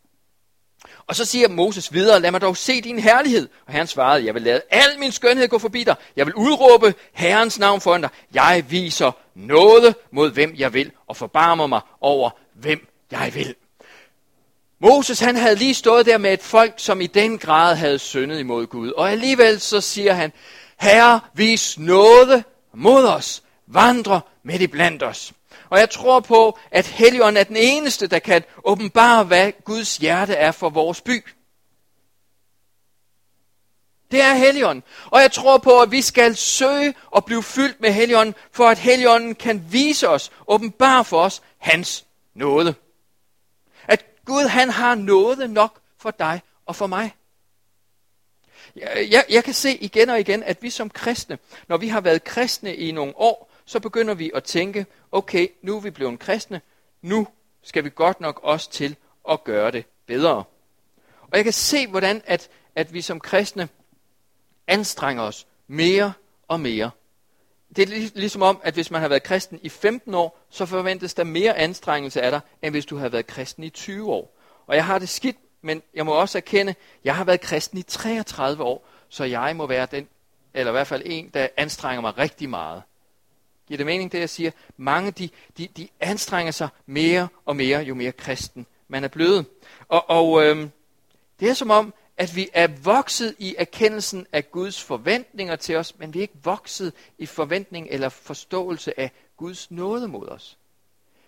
[1.06, 3.48] Og så siger Moses videre, lad mig dog se din herlighed.
[3.66, 5.94] Og Herren svarede, jeg vil lade al min skønhed gå forbi dig.
[6.16, 8.10] Jeg vil udråbe Herrens navn foran dig.
[8.34, 13.54] Jeg viser noget mod hvem jeg vil, og forbarmer mig over hvem jeg vil.
[14.80, 18.38] Moses han havde lige stået der med et folk, som i den grad havde syndet
[18.38, 18.90] imod Gud.
[18.90, 20.32] Og alligevel så siger han,
[20.80, 23.42] Herre, vis noget mod os.
[23.66, 25.32] Vandre midt i blandt os.
[25.72, 30.34] Og jeg tror på, at Helligånden er den eneste, der kan åbenbare, hvad Guds hjerte
[30.34, 31.24] er for vores by.
[34.10, 34.84] Det er Helligånden.
[35.10, 38.78] Og jeg tror på, at vi skal søge og blive fyldt med Helligånden, for at
[38.78, 42.74] Helligånden kan vise os, åbenbare for os, hans nåde.
[43.88, 47.14] At Gud, han har nåde nok for dig og for mig.
[48.76, 52.00] Jeg, jeg, jeg kan se igen og igen, at vi som kristne, når vi har
[52.00, 56.18] været kristne i nogle år, så begynder vi at tænke, okay, nu er vi blevet
[56.18, 56.60] kristne,
[57.02, 57.28] nu
[57.62, 58.96] skal vi godt nok også til
[59.30, 60.44] at gøre det bedre.
[61.20, 63.68] Og jeg kan se, hvordan at, at vi som kristne
[64.66, 66.12] anstrenger os mere
[66.48, 66.90] og mere.
[67.76, 71.14] Det er ligesom om, at hvis man har været kristen i 15 år, så forventes
[71.14, 74.36] der mere anstrengelse af dig, end hvis du har været kristen i 20 år.
[74.66, 77.78] Og jeg har det skidt, men jeg må også erkende, at jeg har været kristen
[77.78, 80.08] i 33 år, så jeg må være den,
[80.54, 82.82] eller i hvert fald en, der anstrenger mig rigtig meget.
[83.72, 84.50] Giver det mening, det jeg siger?
[84.76, 89.46] Mange de, de, de anstrenger sig mere og mere, jo mere kristen man er blevet.
[89.88, 90.70] Og, og øhm,
[91.40, 95.98] det er som om, at vi er vokset i erkendelsen af Guds forventninger til os,
[95.98, 100.58] men vi er ikke vokset i forventning eller forståelse af Guds nåde mod os.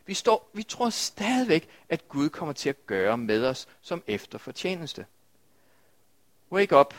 [0.07, 4.38] Vi, står, vi tror stadigvæk, at Gud kommer til at gøre med os som efter
[4.38, 5.07] fortjeneste.
[6.52, 6.94] Wake up.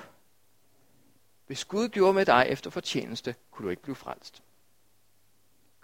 [1.48, 4.42] Hvis Gud gjorde med dig efter fortjeneste, kunne du ikke blive frelst.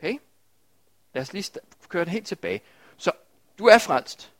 [0.01, 0.17] Okay?
[1.13, 1.59] Lad os lige
[1.89, 2.61] køre det helt tilbage.
[2.97, 3.11] Så
[3.59, 4.31] du er frelst.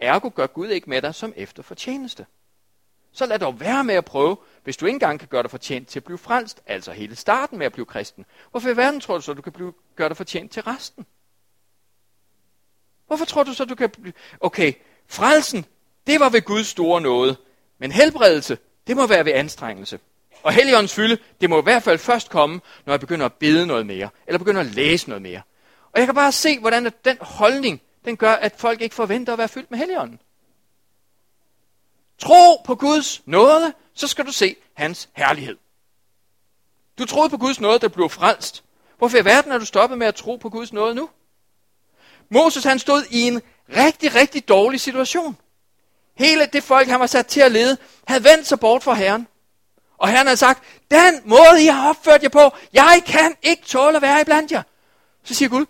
[0.00, 2.26] Ergo gør Gud ikke med dig som efter fortjeneste.
[3.12, 5.88] Så lad dog være med at prøve, hvis du ikke engang kan gøre dig fortjent
[5.88, 8.26] til at blive frelst, altså hele starten med at blive kristen.
[8.50, 11.06] Hvorfor i verden tror du så, du kan blive, gøre dig fortjent til resten?
[13.06, 14.12] Hvorfor tror du så, du kan blive...
[14.40, 14.72] Okay,
[15.06, 15.66] frelsen,
[16.06, 17.36] det var ved Guds store nåde.
[17.78, 20.00] Men helbredelse, det må være ved anstrengelse.
[20.42, 23.66] Og Helligåndens fylde, det må i hvert fald først komme, når jeg begynder at bede
[23.66, 25.42] noget mere, eller begynder at læse noget mere.
[25.92, 29.38] Og jeg kan bare se, hvordan den holdning, den gør, at folk ikke forventer at
[29.38, 30.20] være fyldt med Helligånden.
[32.18, 35.56] Tro på Guds nåde, så skal du se hans herlighed.
[36.98, 38.64] Du troede på Guds nåde, der blev frelst.
[38.98, 41.10] Hvorfor i verden er du stoppet med at tro på Guds nåde nu?
[42.30, 43.42] Moses han stod i en
[43.76, 45.36] rigtig, rigtig dårlig situation.
[46.14, 49.26] Hele det folk, han var sat til at lede, havde vendt sig bort fra Herren.
[49.98, 53.96] Og Herren har sagt, den måde, I har opført jer på, jeg kan ikke tåle
[53.96, 54.62] at være iblandt jer.
[55.24, 55.66] Så siger Gud,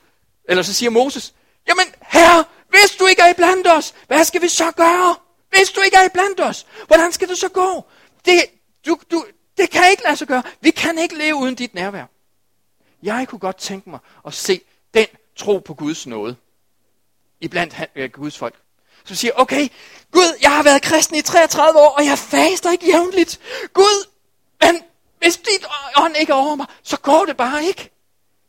[0.49, 1.35] eller så siger Moses,
[1.69, 5.17] jamen herre, hvis du ikke er iblandt os, hvad skal vi så gøre?
[5.51, 7.85] Hvis du ikke er iblandt os, hvordan skal det så gå?
[8.25, 8.45] Det,
[8.87, 9.25] du, du,
[9.57, 10.43] det kan ikke lade sig gøre.
[10.61, 12.05] Vi kan ikke leve uden dit nærvær.
[13.03, 14.61] Jeg kunne godt tænke mig at se
[14.95, 16.37] den tro på Guds nåde
[17.41, 18.55] iblandt øh, Guds folk.
[19.05, 19.69] Så siger okay,
[20.13, 23.41] Gud, jeg har været kristen i 33 år, og jeg faster ikke jævnligt.
[23.73, 24.08] Gud,
[24.63, 24.83] men
[25.19, 25.67] hvis dit
[25.97, 27.91] ånd ikke er over mig, så går det bare ikke.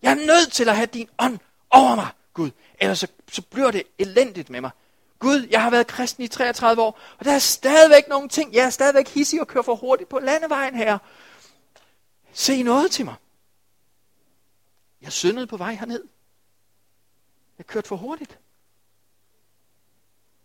[0.01, 2.51] Jeg er nødt til at have din ånd over mig, Gud.
[2.79, 4.71] Ellers så, så bliver det elendigt med mig.
[5.19, 8.53] Gud, jeg har været kristen i 33 år, og der er stadigvæk nogle ting.
[8.53, 10.97] Jeg er stadigvæk hissig og kører for hurtigt på landevejen her.
[12.33, 13.15] Se noget til mig.
[15.01, 16.03] Jeg syndede på vej herned.
[17.57, 18.39] Jeg kørte for hurtigt.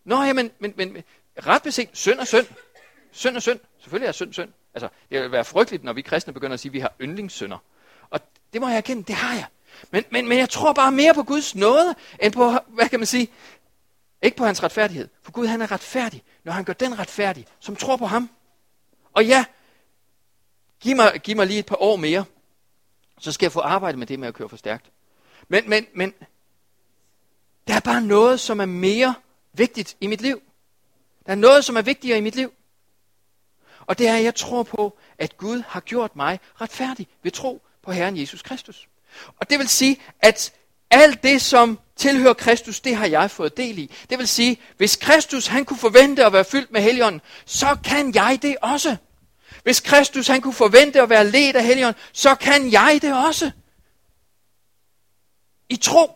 [0.04, 1.04] Nå, ja, men, men, men
[1.46, 2.46] ret beset, synd og synd.
[3.12, 3.60] Synd og synd.
[3.78, 4.52] Selvfølgelig er synd synd.
[4.74, 7.58] Altså, det vil være frygteligt, når vi kristne begynder at sige, at vi har yndlingssynder.
[8.10, 8.20] Og
[8.52, 9.46] det må jeg erkende, det har jeg.
[9.90, 13.06] Men, men, men jeg tror bare mere på Guds nåde, end på, hvad kan man
[13.06, 13.28] sige,
[14.22, 15.08] ikke på hans retfærdighed.
[15.22, 18.30] For Gud han er retfærdig, når han gør den retfærdig, som tror på ham.
[19.12, 19.44] Og ja,
[20.80, 22.24] giv mig, giv mig lige et par år mere,
[23.18, 24.90] så skal jeg få arbejde med det med at køre for stærkt.
[25.48, 26.14] Men, men, men,
[27.68, 29.14] der er bare noget, som er mere
[29.52, 30.42] vigtigt i mit liv.
[31.26, 32.52] Der er noget, som er vigtigere i mit liv.
[33.86, 37.62] Og det er, at jeg tror på, at Gud har gjort mig retfærdig ved tro
[37.82, 38.88] på Herren Jesus Kristus.
[39.40, 40.52] Og det vil sige, at
[40.90, 43.90] alt det, som tilhører Kristus, det har jeg fået del i.
[44.10, 48.14] Det vil sige, hvis Kristus han kunne forvente at være fyldt med Helligånden, så kan
[48.14, 48.96] jeg det også.
[49.62, 53.50] Hvis Kristus han kunne forvente at være ledt af Helligånden, så kan jeg det også.
[55.68, 56.10] I tro.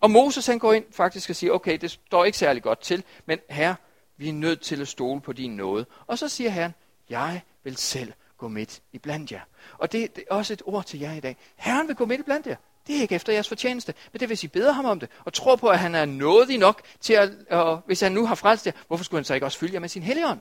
[0.00, 3.04] Og Moses han går ind faktisk og siger, okay, det står ikke særlig godt til,
[3.26, 3.76] men herre,
[4.20, 5.86] vi er nødt til at stole på din nåde.
[6.06, 6.74] Og så siger Herren,
[7.10, 9.40] jeg vil selv gå midt i blandt jer.
[9.78, 11.36] Og det, det er også et ord til jer i dag.
[11.56, 12.56] Herren vil gå midt i blandt jer.
[12.86, 15.32] Det er ikke efter jeres fortjeneste, men det hvis I beder ham om det, og
[15.32, 18.66] tror på, at han er nådig nok til at, og hvis han nu har frelst
[18.66, 20.40] jer, hvorfor skulle han så ikke også fylde jer med sin helligånd?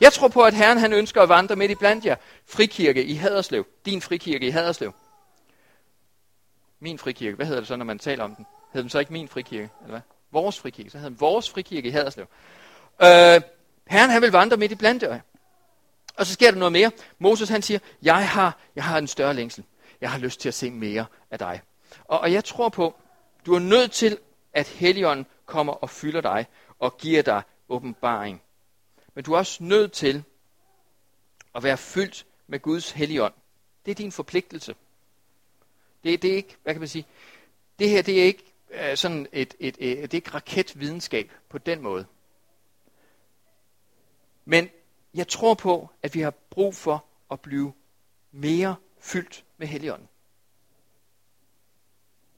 [0.00, 2.16] Jeg tror på, at Herren han ønsker at vandre midt i blandt jer.
[2.46, 3.66] Frikirke i Haderslev.
[3.86, 4.92] Din frikirke i Haderslev.
[6.80, 7.36] Min frikirke.
[7.36, 8.46] Hvad hedder det så, når man taler om den?
[8.72, 9.70] Hedder den så ikke min frikirke?
[9.80, 10.00] Eller hvad?
[10.30, 10.90] Vores frikirke.
[10.90, 12.26] Så hedder den vores frikirke i Haderslev.
[13.02, 13.40] Øh,
[13.86, 15.20] Herren han vil vandre midt i blandt jer.
[16.16, 16.90] Og så sker der noget mere.
[17.18, 19.64] Moses han siger, jeg har, jeg har en større længsel.
[20.00, 21.62] Jeg har lyst til at se mere af dig.
[22.04, 22.94] Og, og jeg tror på,
[23.46, 24.18] du er nødt til,
[24.52, 26.46] at Helligånden kommer og fylder dig
[26.78, 28.42] og giver dig åbenbaring.
[29.14, 30.24] Men du er også nødt til
[31.54, 33.34] at være fyldt med Guds Helligånd.
[33.84, 34.74] Det er din forpligtelse.
[36.04, 37.06] Det, det er ikke, hvad kan man sige,
[37.78, 41.58] det her det er ikke uh, sådan et, et, et, det er ikke raketvidenskab på
[41.58, 42.06] den måde.
[44.44, 44.70] Men
[45.14, 47.72] jeg tror på, at vi har brug for at blive
[48.32, 50.08] mere fyldt med Helligånden.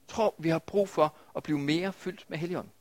[0.01, 2.73] Jeg tror, vi har brug for at blive mere fyldt med Helligånden.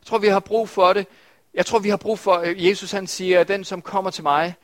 [0.00, 1.06] Jeg tror, vi har brug for det.
[1.54, 4.22] Jeg tror, vi har brug for, øh, Jesus han siger, at den som kommer til
[4.22, 4.54] mig,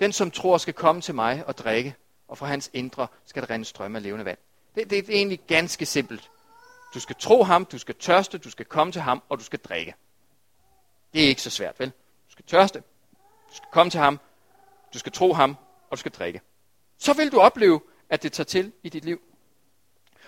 [0.00, 1.94] den som tror skal komme til mig og drikke,
[2.28, 4.38] og fra hans indre skal der rende strømme af levende vand.
[4.74, 6.30] Det, det, det er egentlig ganske simpelt.
[6.94, 9.58] Du skal tro ham, du skal tørste, du skal komme til ham, og du skal
[9.58, 9.94] drikke.
[11.12, 11.88] Det er ikke så svært, vel?
[12.26, 12.78] Du skal tørste,
[13.50, 14.20] du skal komme til ham,
[14.94, 15.56] du skal tro ham,
[15.90, 16.40] og du skal drikke.
[16.98, 19.20] Så vil du opleve, at det tager til i dit liv.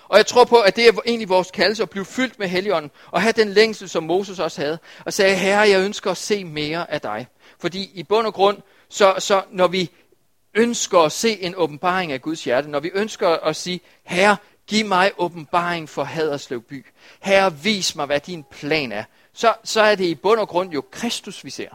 [0.09, 2.91] Og jeg tror på, at det er egentlig vores kaldelse at blive fyldt med Helligånden,
[3.11, 6.45] og have den længsel, som Moses også havde, og sagde, herre, jeg ønsker at se
[6.45, 7.27] mere af dig.
[7.59, 9.91] Fordi i bund og grund, så, så når vi
[10.55, 14.87] ønsker at se en åbenbaring af Guds hjerte, når vi ønsker at sige, herre, giv
[14.87, 16.87] mig åbenbaring for Haderslev by.
[17.21, 19.05] Herre, vis mig, hvad din plan er.
[19.33, 21.71] Så, så er det i bund og grund jo Kristus, vi ser.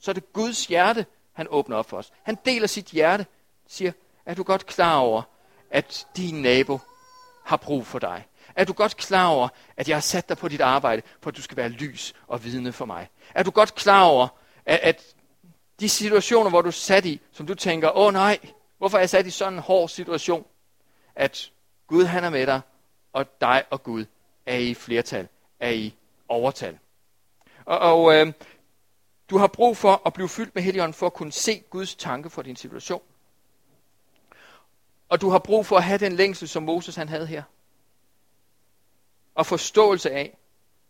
[0.00, 2.12] Så er det Guds hjerte, han åbner op for os.
[2.22, 3.26] Han deler sit hjerte,
[3.68, 3.92] siger,
[4.26, 5.22] er du godt klar over,
[5.70, 6.78] at din nabo
[7.44, 8.26] har brug for dig?
[8.56, 11.36] Er du godt klar over, at jeg har sat dig på dit arbejde, for at
[11.36, 13.08] du skal være lys og vidne for mig?
[13.34, 14.28] Er du godt klar over,
[14.66, 15.02] at, at
[15.80, 18.38] de situationer, hvor du er sat i, som du tænker, åh nej,
[18.78, 20.46] hvorfor er jeg sat i sådan en hård situation,
[21.14, 21.50] at
[21.88, 22.60] Gud han er med dig,
[23.12, 24.04] og dig og Gud
[24.46, 25.28] er i flertal,
[25.60, 25.94] er i
[26.28, 26.78] overtal.
[27.64, 28.32] Og, og øh,
[29.30, 32.30] du har brug for at blive fyldt med Helligånden for at kunne se Guds tanke
[32.30, 33.02] for din situation.
[35.08, 37.42] Og du har brug for at have den længsel, som Moses han havde her.
[39.34, 40.36] Og forståelse af,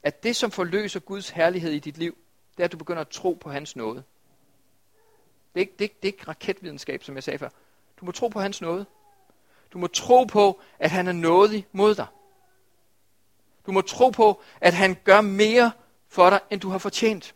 [0.03, 2.19] at det, som forløser Guds herlighed i dit liv,
[2.57, 4.03] det er, at du begynder at tro på hans nåde.
[5.55, 7.49] Det er, ikke, det, er, det er ikke raketvidenskab, som jeg sagde før.
[8.01, 8.87] Du må tro på hans nåde.
[9.73, 12.07] Du må tro på, at han er nådig mod dig.
[13.67, 15.71] Du må tro på, at han gør mere
[16.09, 17.35] for dig, end du har fortjent.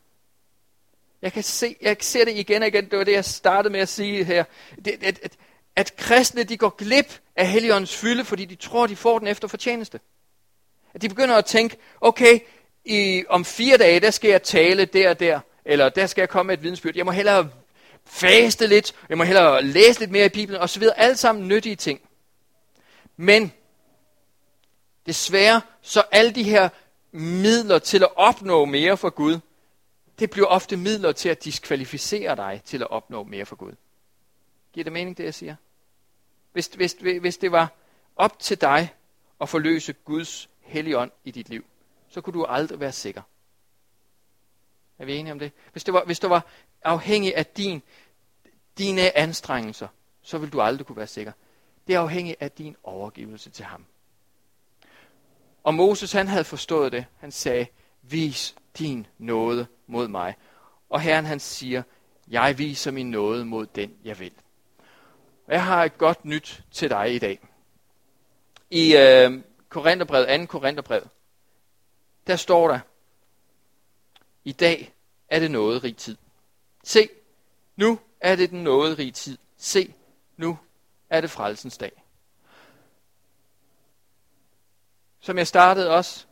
[1.22, 3.80] Jeg kan se, jeg ser det igen og igen, det var det, jeg startede med
[3.80, 4.44] at sige her.
[4.84, 5.36] Det, at, at,
[5.76, 9.48] at kristne, de går glip af Helligåndens fylde, fordi de tror, de får den efter
[9.48, 10.00] fortjeneste.
[10.94, 12.38] At de begynder at tænke, okay,
[12.84, 16.28] i, om fire dage, der skal jeg tale der og der, eller der skal jeg
[16.28, 16.96] komme med et vidensbyrd.
[16.96, 17.48] Jeg må hellere
[18.06, 21.00] faste lidt, jeg må hellere læse lidt mere i Bibelen, og så videre.
[21.00, 22.00] Alt sammen nyttige ting.
[23.16, 23.52] Men
[25.06, 26.68] desværre, så alle de her
[27.12, 29.40] midler til at opnå mere for Gud,
[30.18, 33.72] det bliver ofte midler til at diskvalificere dig til at opnå mere for Gud.
[34.72, 35.56] Giver det mening, det jeg siger?
[36.52, 37.68] Hvis, hvis, hvis det var
[38.16, 38.94] op til dig
[39.40, 41.64] at forløse Guds helligånd i dit liv,
[42.08, 43.22] så kunne du aldrig være sikker.
[44.98, 45.52] Er vi enige om det?
[45.72, 46.46] Hvis det var, hvis det var
[46.84, 47.82] afhængig af din,
[48.78, 49.88] dine anstrengelser,
[50.22, 51.32] så vil du aldrig kunne være sikker.
[51.86, 53.86] Det er afhængigt af din overgivelse til ham.
[55.64, 57.06] Og Moses han havde forstået det.
[57.18, 57.66] Han sagde,
[58.02, 60.34] vis din nåde mod mig.
[60.90, 61.82] Og Herren han siger,
[62.28, 64.32] jeg viser min nåde mod den, jeg vil.
[65.46, 67.38] Og jeg har et godt nyt til dig i dag.
[68.70, 70.46] I øh, Korintherbrevet, 2.
[70.46, 71.08] Korintherbrev,
[72.26, 72.80] der står der,
[74.44, 74.94] i dag
[75.28, 76.16] er det noget rig tid.
[76.84, 77.08] Se,
[77.76, 79.38] nu er det den noget rig tid.
[79.56, 79.94] Se,
[80.36, 80.58] nu
[81.12, 82.02] er det frelsens dag.
[85.20, 86.26] Som jeg startede også,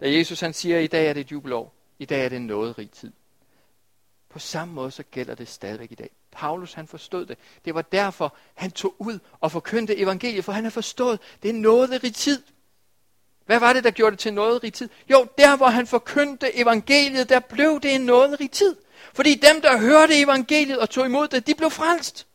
[0.00, 1.74] da Jesus han siger, i dag er det et jubelår.
[1.98, 3.12] I dag er det en noget rig tid.
[4.28, 6.10] På samme måde så gælder det stadigvæk i dag.
[6.32, 7.38] Paulus han forstod det.
[7.64, 11.54] Det var derfor, han tog ud og forkyndte evangeliet, for han har forstået, det er
[11.54, 12.42] noget rig tid.
[13.46, 14.88] Hvad var det, der gjorde det til noget rig tid?
[15.10, 18.76] Jo, der hvor han forkyndte evangeliet, der blev det en noget rig tid.
[19.14, 22.26] Fordi dem, der hørte evangeliet og tog imod det, de blev frelst.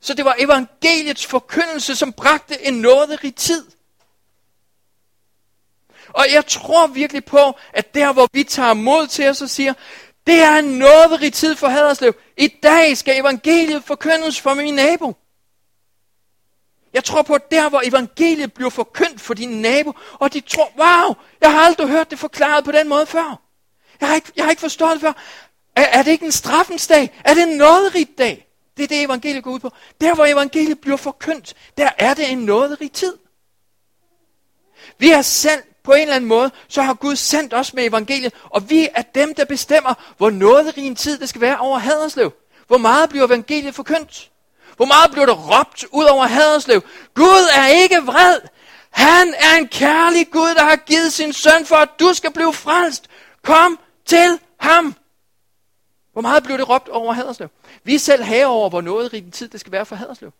[0.00, 3.66] Så det var evangeliets forkyndelse, som bragte en nåderig tid.
[6.08, 9.74] Og jeg tror virkelig på, at der hvor vi tager mod til os og siger,
[10.26, 12.14] det er en nåderig tid for Haderslev.
[12.36, 15.16] I dag skal evangeliet forkyndes for min nabo.
[16.92, 20.72] Jeg tror på, at der hvor evangeliet bliver forkyndt for din nabo, og de tror,
[20.76, 23.40] wow, jeg har aldrig hørt det forklaret på den måde før.
[24.00, 25.12] Jeg har ikke, jeg har ikke forstået det før.
[25.76, 27.20] Er, er det ikke en straffens dag?
[27.24, 28.49] Er det en nåderig dag?
[28.76, 29.72] Det er det, evangeliet går ud på.
[30.00, 33.16] Der, hvor evangeliet bliver forkyndt, der er det en nåderig tid.
[34.98, 38.34] Vi har selv på en eller anden måde, så har Gud sendt os med evangeliet,
[38.44, 42.32] og vi er dem, der bestemmer, hvor nåderig en tid det skal være over Haderslev.
[42.66, 44.30] Hvor meget bliver evangeliet forkyndt?
[44.76, 46.82] Hvor meget bliver der råbt ud over Haderslev?
[47.14, 48.40] Gud er ikke vred.
[48.90, 52.52] Han er en kærlig Gud, der har givet sin søn for, at du skal blive
[52.52, 53.04] frelst.
[53.44, 54.94] Kom til ham.
[56.12, 57.48] Hvor meget blev det råbt over Haderslev?
[57.84, 60.32] Vi er selv herover, hvor noget rig tid det skal være for Haderslev.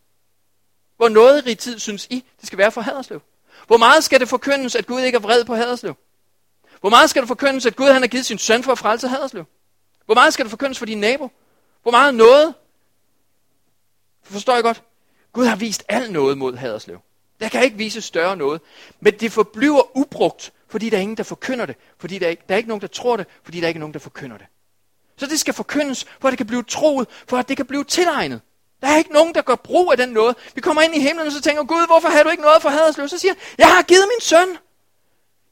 [0.96, 3.22] Hvor noget rig tid synes I, det skal være for Haderslev?
[3.66, 5.94] Hvor meget skal det forkyndes, at Gud ikke er vred på Haderslev?
[6.80, 9.08] Hvor meget skal det forkyndes, at Gud han har givet sin søn for at frelse
[9.08, 9.44] Haderslev?
[10.06, 11.30] Hvor meget skal det forkyndes for din nabo?
[11.82, 12.54] Hvor meget noget?
[14.22, 14.82] Forstår jeg godt?
[15.32, 16.98] Gud har vist al noget mod Haderslev.
[17.40, 18.60] Der kan ikke vise større noget.
[19.00, 21.76] Men det forbliver ubrugt, fordi der er ingen, der forkynder det.
[21.98, 23.80] Fordi der er, ikke, der er ikke nogen, der tror det, fordi der er ikke
[23.80, 24.46] nogen, der forkynder det.
[25.20, 27.84] Så det skal forkyndes, for at det kan blive troet, for at det kan blive
[27.84, 28.40] tilegnet.
[28.80, 30.36] Der er ikke nogen, der gør brug af den noget.
[30.54, 32.68] Vi kommer ind i himlen, og så tænker, Gud, hvorfor har du ikke noget for
[32.68, 33.08] Haderslev?
[33.08, 34.58] Så siger han, jeg har givet min søn.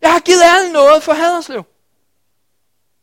[0.00, 1.64] Jeg har givet alle noget for Haderslev.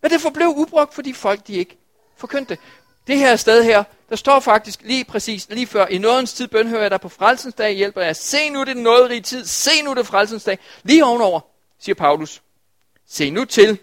[0.02, 1.78] Men det forblev ubrugt, fordi folk de ikke
[2.18, 2.64] forkyndte det.
[3.08, 6.82] Det her sted her, der står faktisk lige præcis, lige før, i nådens tid bønhører
[6.82, 8.16] jeg dig på frelsens dag, hjælper jeg.
[8.16, 10.60] Se nu det nåderige tid, se nu det frelsens dag.
[10.84, 11.40] Lige ovenover,
[11.80, 12.42] siger Paulus,
[13.08, 13.80] se nu til,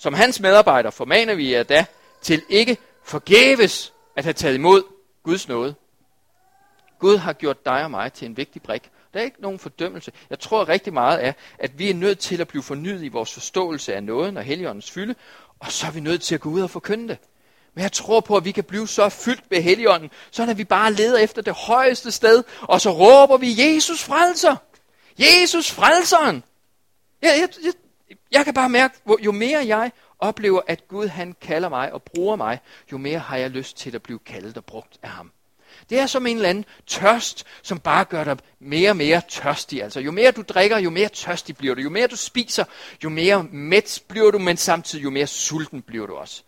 [0.00, 1.84] som hans medarbejder formaner vi jer da,
[2.22, 4.82] til ikke forgæves at have taget imod
[5.22, 5.74] Guds nåde.
[6.98, 8.90] Gud har gjort dig og mig til en vigtig brik.
[9.14, 10.12] Der er ikke nogen fordømmelse.
[10.30, 13.32] Jeg tror rigtig meget af, at vi er nødt til at blive fornyet i vores
[13.34, 15.14] forståelse af nåden og Helligåndens fylde,
[15.58, 17.18] og så er vi nødt til at gå ud og forkynde det.
[17.74, 20.64] Men jeg tror på, at vi kan blive så fyldt med Helligånden, så at vi
[20.64, 24.56] bare leder efter det højeste sted, og så råber vi, Jesus frelser!
[25.18, 26.44] Jesus frelseren!
[27.22, 27.72] Jeg, jeg, jeg,
[28.32, 32.36] jeg kan bare mærke, jo mere jeg oplever, at Gud han kalder mig og bruger
[32.36, 32.60] mig,
[32.92, 35.32] jo mere har jeg lyst til at blive kaldet og brugt af ham.
[35.90, 39.82] Det er som en eller anden tørst, som bare gør dig mere og mere tørstig.
[39.82, 41.80] Altså, jo mere du drikker, jo mere tørstig bliver du.
[41.80, 42.64] Jo mere du spiser,
[43.04, 46.42] jo mere mæt bliver du, men samtidig jo mere sulten bliver du også.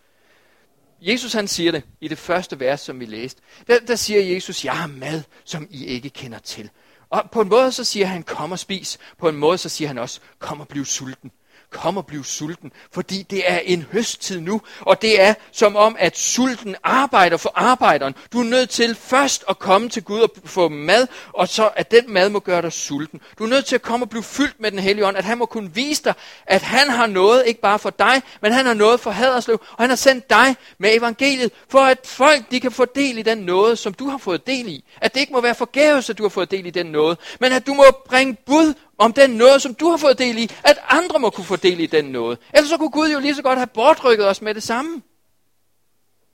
[1.01, 3.41] Jesus han siger det i det første vers, som vi læste.
[3.67, 6.69] Der, der siger Jesus, jeg har mad, som I ikke kender til.
[7.09, 8.99] Og på en måde så siger han, kom og spis.
[9.17, 11.31] På en måde så siger han også, kom og bliv sulten
[11.73, 15.95] kom og bliv sulten, fordi det er en høsttid nu, og det er som om,
[15.99, 18.15] at sulten arbejder for arbejderen.
[18.33, 21.91] Du er nødt til først at komme til Gud og få mad, og så at
[21.91, 23.21] den mad må gøre dig sulten.
[23.39, 25.37] Du er nødt til at komme og blive fyldt med den hellige ånd, at han
[25.37, 26.13] må kunne vise dig,
[26.45, 29.83] at han har noget, ikke bare for dig, men han har noget for Haderslev, og
[29.83, 33.37] han har sendt dig med evangeliet, for at folk de kan få del i den
[33.37, 34.83] noget, som du har fået del i.
[35.01, 37.51] At det ikke må være forgæves, at du har fået del i den noget, men
[37.51, 40.79] at du må bringe bud om den noget, som du har fået del i, at
[40.89, 42.39] andre må kunne få del i den noget.
[42.53, 45.01] Ellers så kunne Gud jo lige så godt have bortrykket os med det samme.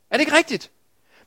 [0.10, 0.72] Er det ikke rigtigt?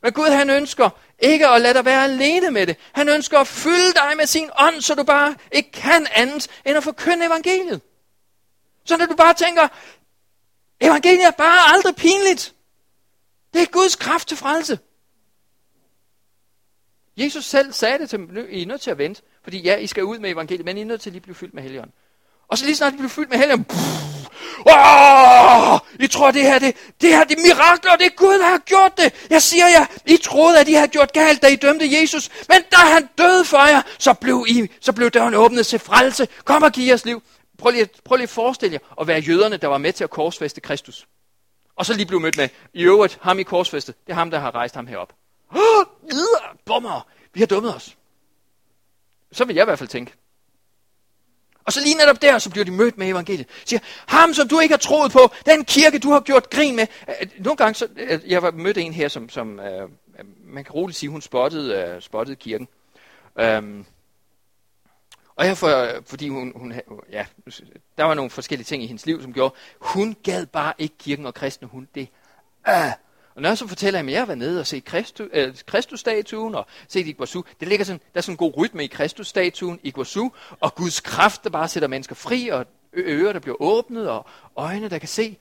[0.01, 2.77] Men Gud han ønsker ikke at lade dig være alene med det.
[2.91, 6.77] Han ønsker at fylde dig med sin ånd, så du bare ikke kan andet end
[6.77, 7.81] at forkynde evangeliet.
[8.85, 9.67] Så når du bare tænker,
[10.81, 12.53] evangeliet er bare aldrig pinligt.
[13.53, 14.79] Det er Guds kraft til frelse.
[17.17, 19.21] Jesus selv sagde det til dem, I er nødt til at vente.
[19.43, 21.35] Fordi ja, I skal ud med evangeliet, men I er nødt til at lige blive
[21.35, 21.93] fyldt med helligånden.
[22.47, 23.67] Og så lige snart I bliver fyldt med helligånden,
[24.65, 28.45] Åh, I tror, det her, det, det her, det er mirakler, det er Gud, der
[28.45, 29.27] har gjort det.
[29.29, 32.29] Jeg siger jer, I troede, at I havde gjort galt, da I dømte Jesus.
[32.49, 36.27] Men da han døde for jer, så blev, I, så blev døren åbnet til frelse.
[36.43, 37.23] Kom og giv jeres liv.
[37.57, 40.09] Prøv lige, prøv lige at forestille jer at være jøderne, der var med til at
[40.09, 41.07] korsfeste Kristus.
[41.75, 44.39] Og så lige blev mødt med, i øvrigt, ham i korsfæstet, Det er ham, der
[44.39, 45.13] har rejst ham herop.
[45.55, 45.85] Åh,
[46.65, 47.95] bummer, vi har dummet os.
[49.33, 50.13] Så vil jeg i hvert fald tænke.
[51.65, 53.47] Og så lige netop der, så bliver de mødt med evangeliet.
[53.65, 56.87] Siger, ham som du ikke har troet på, den kirke du har gjort grin med.
[57.39, 59.89] Nogle gange, så, øh, jeg var mødt en her, som, som uh,
[60.43, 62.67] man kan roligt sige, hun spottede, uh, spottede kirken.
[63.41, 63.85] Um,
[65.35, 66.73] og jeg for, fordi hun, hun,
[67.11, 67.25] ja,
[67.97, 71.25] der var nogle forskellige ting i hendes liv, som gjorde, hun gad bare ikke kirken
[71.25, 72.07] og kristne, hun det.
[72.67, 72.91] Uh,
[73.35, 76.55] og når jeg så fortæller at jeg har været nede og set Kristus, øh, Kristusstatuen
[76.55, 80.29] og set Iguazu, det ligger sådan, der er sådan en god rytme i Kristusstatuen, Iguazu,
[80.59, 82.65] og Guds kraft, der bare sætter mennesker fri, og
[82.97, 84.25] ører, der bliver åbnet, og
[84.55, 85.37] øjne, der kan se.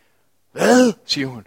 [0.52, 1.46] Hvad, siger hun?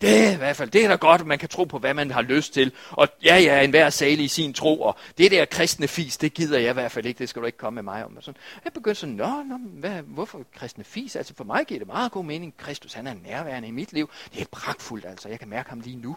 [0.00, 1.94] Det er i hvert fald, det er da godt, at man kan tro på, hvad
[1.94, 2.72] man har lyst til.
[2.90, 6.58] Og ja, ja, enhver salig i sin tro, og det der kristne fis, det gider
[6.58, 8.16] jeg i hvert fald ikke, det skal du ikke komme med mig om.
[8.16, 8.40] Og sådan.
[8.64, 11.16] Jeg begyndte sådan, nå, nå hvad, hvorfor kristne fis?
[11.16, 12.56] Altså for mig giver det meget god mening.
[12.56, 14.10] Kristus, han er nærværende i mit liv.
[14.34, 15.28] Det er pragtfuldt, altså.
[15.28, 16.16] Jeg kan mærke ham lige nu.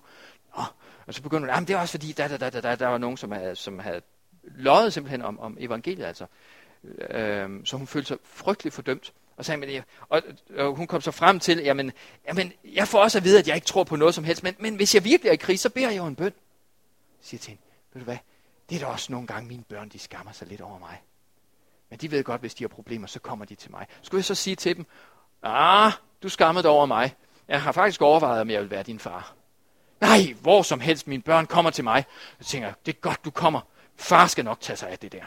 [0.57, 0.63] Nå.
[1.07, 2.97] Og så begyndte hun, det er også fordi, da, der, der, der, der, der var
[2.97, 4.01] nogen, som havde, som havde
[4.43, 6.25] løjet simpelthen om, om evangeliet, altså.
[7.09, 9.13] Øhm, så hun følte sig frygtelig fordømt.
[9.37, 10.21] Og, sagde, men, og,
[10.57, 11.91] og hun kom så frem til, jamen,
[12.27, 14.55] jamen, jeg får også at vide, at jeg ikke tror på noget som helst, men,
[14.59, 16.25] men hvis jeg virkelig er i krise, så beder jeg jo en bøn.
[16.25, 16.31] Jeg
[17.21, 17.63] siger til hende,
[17.93, 18.17] ved du hvad,
[18.69, 21.01] det er da også nogle gange, mine børn, de skammer sig lidt over mig.
[21.89, 23.87] Men de ved godt, hvis de har problemer, så kommer de til mig.
[24.01, 24.85] Skulle jeg så sige til dem,
[25.43, 25.91] ah,
[26.23, 27.15] du skammede over mig.
[27.47, 29.33] Jeg har faktisk overvejet, om jeg vil være din far.
[30.01, 32.05] Nej, hvor som helst mine børn kommer til mig.
[32.39, 33.61] Så tænker jeg, det er godt, du kommer.
[33.95, 35.23] Far skal nok tage sig af det der.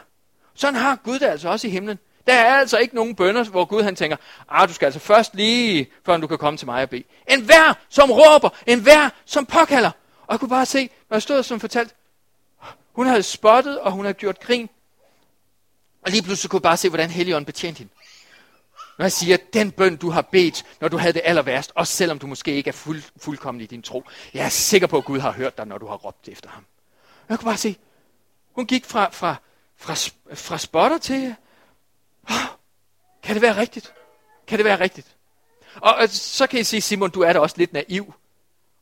[0.55, 1.99] Sådan har Gud det altså også i himlen.
[2.27, 4.16] Der er altså ikke nogen bønder, hvor Gud han tænker,
[4.49, 7.05] ah, du skal altså først lige, før du kan komme til mig og bede.
[7.29, 9.91] En hver, som råber, en hver, som påkalder.
[10.27, 11.95] Og jeg kunne bare se, når jeg stod som fortalt,
[12.93, 14.68] hun havde spottet, og hun havde gjort grin.
[16.03, 17.93] Og lige pludselig kunne jeg bare se, hvordan Helligånden betjente hende.
[18.99, 21.93] Når jeg siger, den bøn, du har bedt, når du havde det aller værst, også
[21.93, 24.05] selvom du måske ikke er fuld, fuldkommen i din tro,
[24.35, 26.64] jeg er sikker på, at Gud har hørt dig, når du har råbt efter ham.
[27.29, 27.77] Jeg kunne bare se,
[28.53, 29.37] hun gik fra, fra,
[29.77, 29.95] fra,
[30.35, 31.35] fra spotter til,
[33.22, 33.93] kan det være rigtigt?
[34.47, 35.16] Kan det være rigtigt?
[35.74, 38.14] Og, og så kan I sige, Simon, du er da også lidt naiv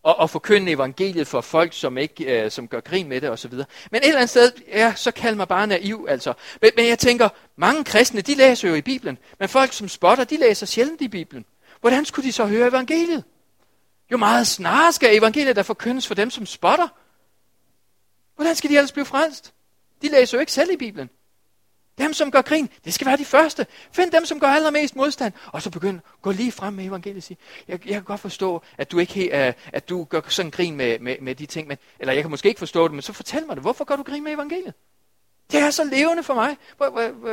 [0.03, 3.53] og, og forkynde evangeliet for folk, som ikke øh, som gør grin med det osv.
[3.53, 6.32] Men et eller andet sted, ja, så kald mig bare naiv, altså.
[6.62, 10.24] Men, men jeg tænker, mange kristne, de læser jo i Bibelen, men folk som spotter,
[10.24, 11.45] de læser sjældent i Bibelen.
[11.80, 13.24] Hvordan skulle de så høre evangeliet?
[14.12, 16.88] Jo meget snarere skal evangeliet der forkyndes for dem, som spotter.
[18.34, 19.53] Hvordan skal de ellers blive frelst?
[20.03, 21.11] De læser jo ikke selv i Bibelen.
[21.99, 23.66] Dem, som gør grin, det skal være de første.
[23.92, 25.32] Find dem, som gør allermest modstand.
[25.47, 27.38] Og så begynd gå lige frem med evangeliet og sige,
[27.68, 30.51] jeg, jeg kan godt forstå, at du ikke helt, uh, øh, at du gør sådan
[30.51, 31.68] grin med, med, med de ting.
[31.68, 33.62] Men, eller jeg kan måske ikke forstå det, men så fortæl mig det.
[33.62, 34.74] Hvorfor gør du grin med evangeliet?
[35.53, 36.57] Det er så levende for mig.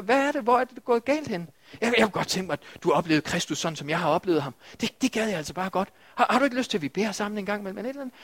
[0.03, 0.43] Hvad er det?
[0.43, 1.49] Hvor er det gået galt hen?
[1.81, 4.41] Jeg, jeg kunne godt tænke mig, at du oplevede Kristus sådan, som jeg har oplevet
[4.41, 4.55] ham.
[4.81, 5.89] Det, det gad jeg altså bare godt.
[6.15, 7.63] Har, har du ikke lyst til, at vi beder sammen en gang?
[7.63, 8.15] Men, men et eller andet?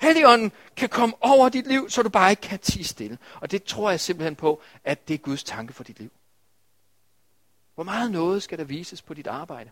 [0.00, 3.18] Helligånden kan komme over dit liv, så du bare ikke kan tige stille.
[3.40, 6.10] Og det tror jeg simpelthen på, at det er Guds tanke for dit liv.
[7.74, 9.70] Hvor meget noget skal der vises på dit arbejde?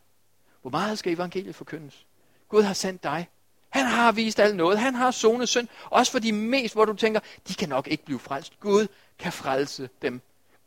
[0.63, 2.07] Hvor meget skal evangeliet forkyndes?
[2.49, 3.29] Gud har sendt dig.
[3.69, 4.79] Han har vist alt noget.
[4.79, 5.69] Han har sonet synd.
[5.85, 8.61] Også for de mest, hvor du tænker, de kan nok ikke blive frelst.
[8.61, 8.87] Gud
[9.19, 10.21] kan frelse dem.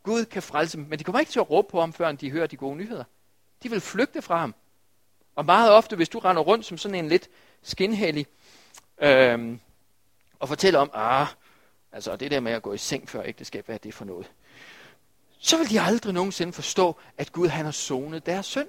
[0.04, 0.86] Gud kan frelse dem.
[0.90, 3.04] Men de kommer ikke til at råbe på ham, før de hører de gode nyheder.
[3.64, 4.56] De vil flygte fra ham.
[5.36, 7.30] Og meget ofte, hvis du render rundt som sådan en lidt
[7.62, 8.28] skinhellig,
[9.02, 9.60] Øhm,
[10.40, 11.28] og fortælle om, ah,
[11.92, 14.32] altså det der med at gå i seng før ægteskab, hvad er det for noget?
[15.40, 18.68] Så vil de aldrig nogensinde forstå, at Gud han har sonet deres synd.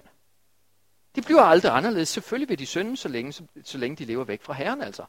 [1.16, 2.08] De bliver aldrig anderledes.
[2.08, 5.04] Selvfølgelig vil de synde, så længe, så, så længe de lever væk fra Herren altså.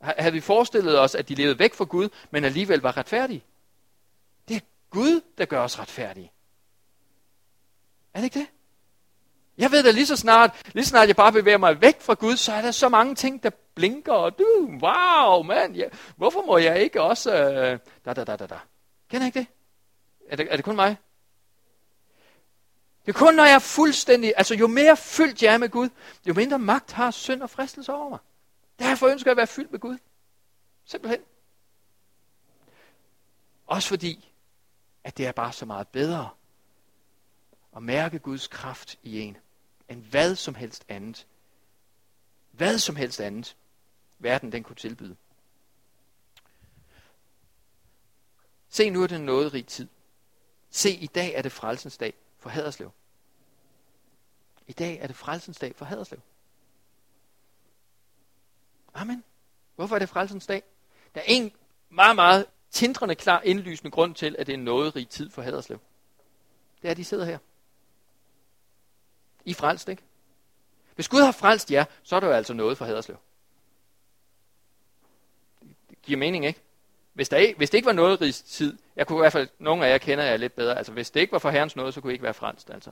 [0.00, 3.44] Havde vi forestillet os, at de levede væk fra Gud, men alligevel var retfærdige?
[4.48, 4.60] Det er
[4.90, 6.32] Gud, der gør os retfærdige.
[8.14, 8.46] Er det ikke det?
[9.60, 12.14] Jeg ved da lige så snart, lige så snart jeg bare bevæger mig væk fra
[12.14, 16.42] Gud, så er der så mange ting, der blinker, og du, wow, mand, ja, hvorfor
[16.42, 18.58] må jeg ikke også, øh, da, da, da, da, da.
[19.08, 19.46] Kender ikke det?
[20.28, 20.46] Er, det?
[20.50, 20.96] er det kun mig?
[23.06, 25.88] Det er kun, når jeg er fuldstændig, altså jo mere fyldt jeg er med Gud,
[26.26, 28.18] jo mindre magt har synd og fristelse over mig.
[28.78, 29.98] Derfor ønsker jeg at være fyldt med Gud.
[30.84, 31.20] Simpelthen.
[33.66, 34.32] Også fordi,
[35.04, 36.28] at det er bare så meget bedre
[37.76, 39.36] at mærke Guds kraft i en,
[39.90, 41.26] end hvad som helst andet.
[42.50, 43.56] Hvad som helst andet,
[44.18, 45.16] verden den kunne tilbyde.
[48.68, 49.88] Se, nu er det noget rig tid.
[50.70, 52.90] Se, i dag er det frelsens dag for Haderslev.
[54.66, 56.20] I dag er det frelsens dag for Haderslev.
[58.94, 59.24] Amen.
[59.74, 60.62] Hvorfor er det frelsens dag?
[61.14, 61.52] Der er en
[61.88, 65.80] meget, meget tindrende klar indlysende grund til, at det er noget rig tid for Haderslev.
[66.82, 67.38] Det er, at de sidder her.
[69.44, 70.02] I frelst, ikke?
[70.94, 73.16] Hvis Gud har frelst jer, så er der jo altså noget for Haderslev.
[75.90, 76.60] Det giver mening, ikke?
[77.12, 79.48] Hvis, der ikke, hvis det ikke var noget rigs tid, jeg kunne i hvert fald,
[79.58, 81.94] nogle af jer kender jeg lidt bedre, altså hvis det ikke var for Herrens noget,
[81.94, 82.90] så kunne I ikke være frelst, altså.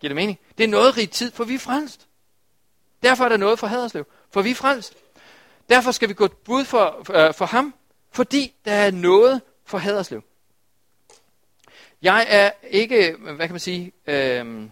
[0.00, 0.38] Giver det mening?
[0.58, 2.08] Det er noget rig tid, for vi er frelst.
[3.02, 4.96] Derfor er der noget for Haderslev, for vi er frelst.
[5.68, 7.74] Derfor skal vi gå bud for, for, for ham,
[8.10, 10.22] fordi der er noget for Haderslev.
[12.02, 14.70] Jeg er ikke, hvad kan man sige, øhm,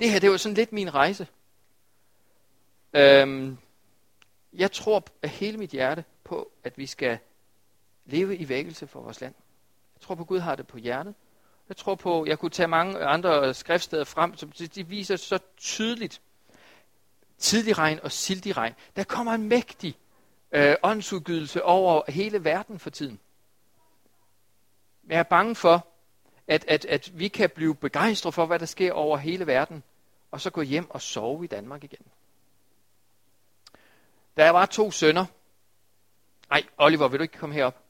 [0.00, 1.26] det her det var sådan lidt min rejse.
[2.92, 3.58] Øhm,
[4.52, 7.18] jeg tror af hele mit hjerte på, at vi skal
[8.04, 9.34] leve i vækkelse for vores land.
[9.96, 11.14] Jeg tror på, at Gud har det på hjertet.
[11.68, 16.20] Jeg tror på, jeg kunne tage mange andre skriftsteder frem, som de viser så tydeligt.
[17.38, 18.74] Tidlig regn og sildig regn.
[18.96, 19.96] Der kommer en mægtig
[20.52, 23.20] øh, åndsudgydelse over hele verden for tiden.
[25.08, 25.86] Jeg er bange for,
[26.48, 29.82] at, at, at vi kan blive begejstret for, hvad der sker over hele verden,
[30.30, 32.06] og så gå hjem og sove i Danmark igen.
[34.36, 35.26] Der var to sønner.
[36.50, 37.80] Nej, Oliver, vil du ikke komme herop?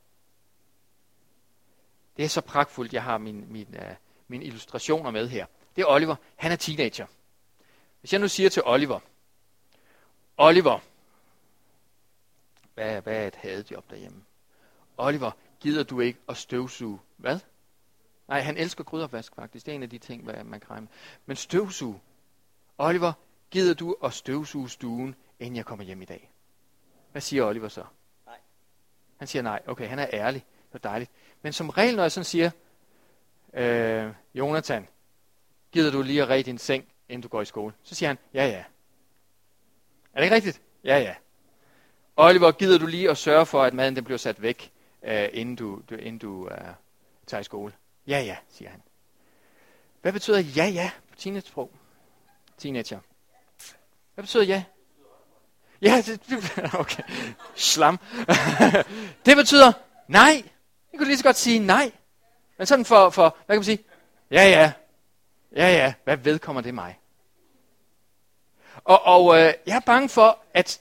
[2.17, 3.97] Det er så pragtfuldt, jeg har min, min, øh, uh,
[4.29, 5.47] mine illustrationer med her.
[5.77, 6.17] Det er Oliver.
[6.37, 7.07] Han er teenager.
[8.01, 9.01] Hvis jeg nu siger til Oliver,
[10.37, 10.79] Oliver,
[12.75, 14.25] hvad, hvad er et hadejob derhjemme?
[14.97, 15.31] Oliver,
[15.65, 17.01] gider du ikke at støvsuge?
[17.17, 17.39] Hvad?
[18.29, 19.67] Nej, han elsker kryddervask faktisk.
[19.67, 20.89] Det er en af de ting, hvad man kan
[21.27, 22.01] Men støvsuge.
[22.79, 23.13] Oliver,
[23.51, 26.31] gider du at støvsuge stuen, inden jeg kommer hjem i dag?
[27.13, 27.85] Hvad siger Oliver så?
[28.27, 28.37] Nej.
[29.17, 29.63] Han siger nej.
[29.67, 30.45] Okay, han er ærlig.
[30.73, 31.11] Det er dejligt.
[31.43, 32.51] Men som regel, når jeg sådan siger,
[33.55, 34.89] øh, Jonathan,
[35.73, 37.75] gider du lige at ræde din seng, inden du går i skole?
[37.83, 38.65] Så siger han, ja ja.
[40.13, 40.63] Er det ikke rigtigt?
[40.85, 41.15] Ja ja.
[42.17, 44.74] Oliver, gider du lige at sørge for, at maden den bliver sat væk,
[45.05, 46.59] øh, inden du, du, inden du øh,
[47.27, 47.73] tager i skole?
[48.07, 48.83] Ja ja, siger han.
[50.03, 51.71] Hvad betyder ja ja på teenage-sprog?
[52.59, 52.99] Teenager.
[54.15, 54.65] Hvad betyder ja?
[55.83, 56.21] Ja, det,
[56.81, 57.03] okay.
[57.55, 57.99] Slam.
[59.27, 59.73] det betyder
[60.09, 60.43] nej.
[60.93, 61.93] Jeg kunne lige så godt sige nej.
[62.59, 63.85] Men sådan for, for hvad kan man sige?
[64.31, 64.73] Ja, ja.
[65.57, 65.95] Ja, ja.
[66.05, 66.99] Hvad vedkommer det mig?
[68.85, 70.81] Og, og øh, jeg er bange for, at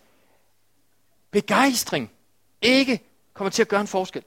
[1.32, 2.12] begejstring
[2.62, 3.02] ikke
[3.34, 4.24] kommer til at gøre en forskel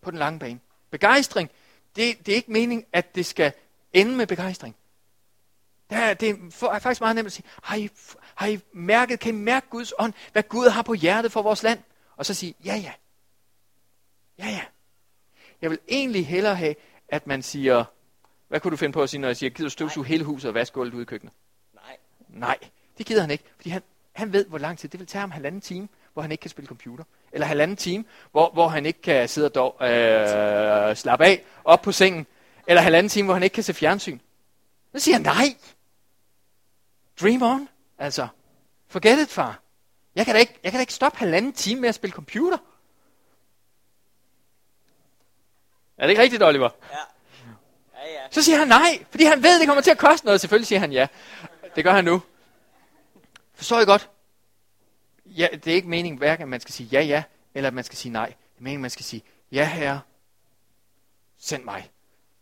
[0.00, 0.60] på den lange bane.
[0.90, 1.50] Begejstring,
[1.96, 3.52] det, det er ikke meningen, at det skal
[3.92, 4.76] ende med begejstring.
[5.90, 7.90] Det er, det er faktisk meget nemt at sige, har I,
[8.34, 11.62] har I mærket, kan I mærke Guds ånd, hvad Gud har på hjertet for vores
[11.62, 11.78] land?
[12.16, 12.92] Og så sige, ja ja.
[14.38, 14.64] Ja ja.
[15.62, 16.74] Jeg vil egentlig hellere have,
[17.08, 17.84] at man siger,
[18.48, 20.48] hvad kunne du finde på at sige, når jeg siger, gider du støvsuge hele huset
[20.48, 21.34] og vaske gulvet ude i køkkenet?
[21.74, 21.96] Nej.
[22.28, 22.58] Nej,
[22.98, 23.82] det gider han ikke, fordi han,
[24.12, 26.50] han ved, hvor lang tid det vil tage ham halvanden time, hvor han ikke kan
[26.50, 27.04] spille computer.
[27.32, 31.82] Eller halvanden time, hvor, hvor han ikke kan sidde og dog, øh, slappe af op
[31.82, 32.26] på sengen.
[32.66, 34.18] Eller halvanden time, hvor han ikke kan se fjernsyn.
[34.94, 35.56] Så siger han, nej.
[37.20, 37.68] Dream on.
[37.98, 38.28] Altså,
[38.88, 39.60] forget it, far.
[40.14, 42.58] Jeg kan da ikke, jeg kan da ikke stoppe halvanden time med at spille computer.
[45.98, 46.70] Er det ikke rigtigt, Oliver?
[46.90, 46.96] Ja.
[48.04, 48.20] Ja, ja.
[48.30, 50.40] Så siger han nej, fordi han ved, det kommer til at koste noget.
[50.40, 51.06] Selvfølgelig siger han ja.
[51.76, 52.22] Det gør han nu.
[53.54, 54.10] Forstår I godt?
[55.36, 57.22] Ja, det er ikke meningen hverken, at man skal sige ja, ja,
[57.54, 58.26] eller at man skal sige nej.
[58.26, 59.22] Det er meningen, at man skal sige,
[59.52, 60.00] ja herre,
[61.38, 61.90] send mig.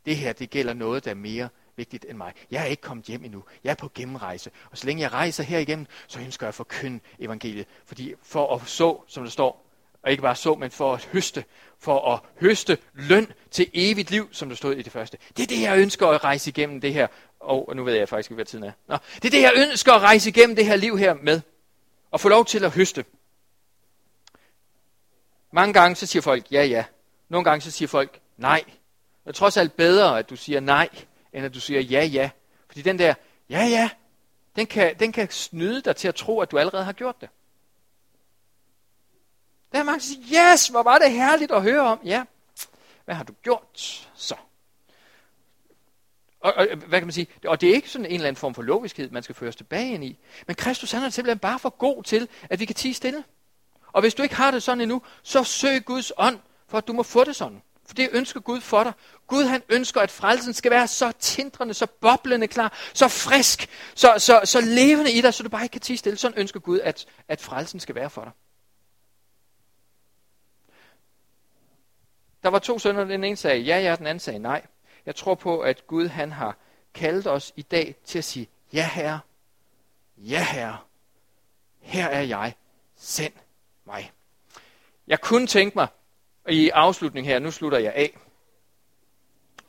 [0.06, 2.32] Det her, det gælder noget, der er mere vigtigt end mig.
[2.50, 3.44] Jeg er ikke kommet hjem endnu.
[3.64, 4.50] Jeg er på gennemrejse.
[4.70, 7.66] Og så længe jeg rejser her igennem, så ønsker jeg at forkynde evangeliet.
[7.86, 9.66] Fordi for at så, som der står,
[10.02, 11.44] og ikke bare så, men for at høste,
[11.78, 15.18] for at høste løn til evigt liv, som der stod i det første.
[15.36, 17.06] Det er det, jeg ønsker at rejse igennem det her.
[17.40, 18.72] Og nu ved jeg faktisk ikke, hvad tiden er.
[18.88, 21.40] Nå, det er det, jeg ønsker at rejse igennem det her liv her med.
[22.10, 23.04] Og få lov til at høste.
[25.52, 26.84] Mange gange så siger folk ja, ja.
[27.28, 28.64] Nogle gange så siger folk nej.
[29.24, 30.88] Det er trods alt bedre, at du siger nej,
[31.32, 32.30] end at du siger ja, ja.
[32.66, 33.14] Fordi den der
[33.50, 33.90] ja, ja,
[34.56, 37.28] den kan, den kan snyde dig til at tro, at du allerede har gjort det.
[39.72, 42.00] Der er mange, der siger, yes, hvor var det herligt at høre om.
[42.04, 42.24] Ja,
[43.04, 44.36] hvad har du gjort så?
[46.40, 47.26] Og, og, hvad kan man sige?
[47.46, 49.94] Og det er ikke sådan en eller anden form for logiskhed, man skal føres tilbage
[49.94, 50.18] ind i.
[50.46, 53.24] Men Kristus han er simpelthen bare for god til, at vi kan tige stille.
[53.92, 56.38] Og hvis du ikke har det sådan endnu, så søg Guds ånd,
[56.68, 57.62] for at du må få det sådan.
[57.86, 58.92] For det ønsker Gud for dig.
[59.26, 64.14] Gud han ønsker, at frelsen skal være så tindrende, så boblende klar, så frisk, så,
[64.18, 66.16] så, så levende i dig, så du bare ikke kan tige stille.
[66.16, 68.32] Sådan ønsker Gud, at, at frelsen skal være for dig.
[72.42, 74.62] Der var to sønner, den ene sagde ja, ja, den anden sagde nej.
[75.10, 76.56] Jeg tror på, at Gud han har
[76.94, 79.20] kaldt os i dag til at sige, ja herre,
[80.16, 80.78] ja herre,
[81.80, 82.54] her er jeg,
[82.96, 83.32] send
[83.84, 84.12] mig.
[85.06, 85.88] Jeg kunne tænke mig,
[86.48, 88.18] i afslutning her, nu slutter jeg af,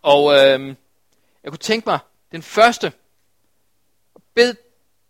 [0.01, 0.75] og øh,
[1.43, 1.99] jeg kunne tænke mig,
[2.31, 2.93] den første,
[4.33, 4.55] bed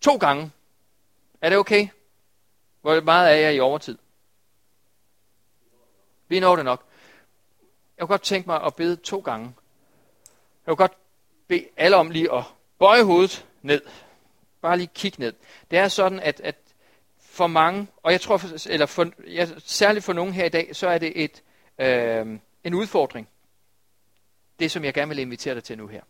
[0.02, 0.52] to gange.
[1.42, 1.88] Er det okay?
[2.82, 3.98] Hvor meget er jeg i overtid?
[6.28, 6.86] Vi når det nok.
[7.98, 9.54] Jeg kunne godt tænke mig at bede to gange.
[10.72, 10.98] Jeg godt
[11.48, 12.44] bede alle om lige at
[12.80, 13.82] bøje hovedet ned.
[14.62, 15.34] Bare lige kigge ned.
[15.72, 16.56] Det er sådan, at, at
[17.20, 20.76] for mange, og jeg tror, for, eller for, ja, særligt for nogen her i dag,
[20.76, 21.44] så er det et,
[21.78, 23.30] øh, en udfordring.
[24.60, 26.02] Det, som jeg gerne vil invitere dig til nu her.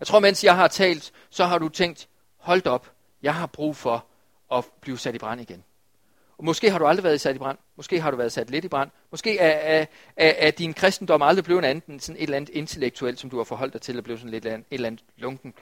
[0.00, 3.76] Jeg tror, mens jeg har talt, så har du tænkt, hold op, jeg har brug
[3.76, 4.06] for
[4.52, 5.64] at blive sat i brand igen
[6.44, 7.58] måske har du aldrig været sat i brand.
[7.76, 8.90] Måske har du været sat lidt i brand.
[9.10, 9.86] Måske er, er,
[10.16, 13.36] er, er din kristendom aldrig blevet andet end sådan et eller andet intellektuelt, som du
[13.36, 15.54] har forholdt dig til, at blevet sådan lidt, et eller andet lunken.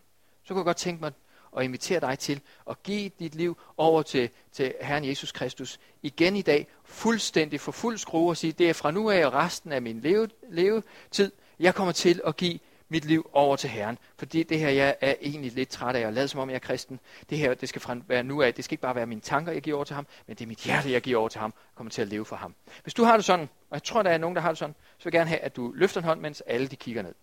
[0.44, 1.12] Så kunne jeg godt tænke mig
[1.56, 6.36] at invitere dig til at give dit liv over til, til Herren Jesus Kristus igen
[6.36, 9.72] i dag, fuldstændig for fuld skrue og sige, det er fra nu af og resten
[9.72, 12.58] af min leve, levetid, jeg kommer til at give
[12.92, 13.98] mit liv over til Herren.
[14.16, 16.58] Fordi det her, jeg er egentlig lidt træt af at lade som om jeg er
[16.58, 17.00] kristen.
[17.30, 18.54] Det her, det skal fra være nu af.
[18.54, 20.48] Det skal ikke bare være mine tanker, jeg giver over til ham, men det er
[20.48, 22.54] mit hjerte, jeg giver over til ham, og kommer til at leve for ham.
[22.82, 24.74] Hvis du har det sådan, og jeg tror, der er nogen, der har det sådan,
[24.98, 27.14] så vil jeg gerne have, at du løfter en hånd, mens alle de kigger ned.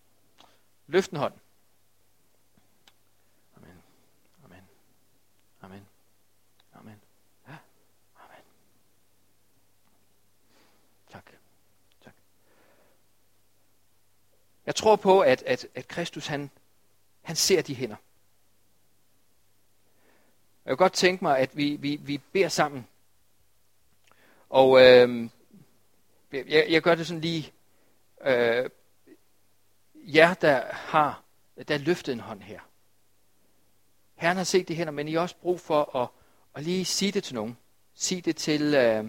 [0.88, 1.34] Løft en hånd.
[3.58, 3.84] Amen.
[4.46, 4.64] Amen.
[5.62, 5.86] Amen.
[6.74, 6.96] Amen.
[7.48, 7.56] Ja.
[8.16, 8.44] Amen.
[11.12, 11.32] Tak.
[14.70, 16.50] Jeg tror på, at, at, at Kristus han,
[17.22, 17.96] han ser de hænder.
[20.66, 22.88] Jeg kan godt tænke mig, at vi, vi, vi beder sammen.
[24.50, 25.30] Og øh,
[26.32, 27.52] jeg, jeg gør det sådan lige.
[28.22, 28.70] Øh,
[29.96, 31.24] jer, der har
[31.68, 32.60] der løftet en hånd her.
[34.16, 36.10] Herren har set de hænder, men I har også brug for at,
[36.56, 37.58] at lige sige det til nogen.
[37.94, 39.06] Sig det til, øh,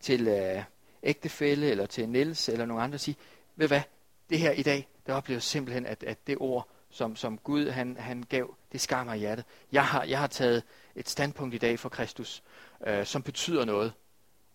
[0.00, 0.62] til øh,
[1.02, 2.98] ægtefælle, eller til Niels, eller nogen andre.
[2.98, 3.16] Sige,
[3.56, 3.82] ved hvad,
[4.30, 7.96] det her i dag, det oplever simpelthen, at, at det ord, som, som Gud han,
[7.96, 9.44] han gav, det skar mig i hjertet.
[9.72, 10.62] Jeg har, jeg har taget
[10.94, 12.42] et standpunkt i dag for Kristus,
[12.86, 13.92] øh, som betyder noget.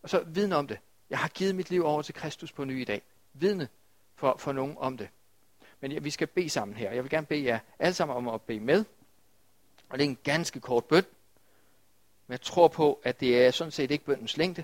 [0.04, 0.80] Og så vidne om det.
[1.10, 3.01] Jeg har givet mit liv over til Kristus på ny i dag.
[3.34, 3.68] Vidne
[4.16, 5.10] for, for nogen om det.
[5.82, 6.91] Men ja, vi skal bede sammen her.
[6.91, 8.86] Jeg vil gerne bede jer alle sammen om at bede med.
[9.89, 11.06] Og det er en ganske kort bøn.
[12.28, 14.64] Men jeg tror på, at det er sådan set ikke bøndens længde,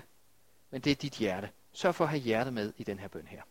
[0.70, 1.50] men det er dit hjerte.
[1.72, 3.42] Sørg for at have hjertet med i den her bøn her.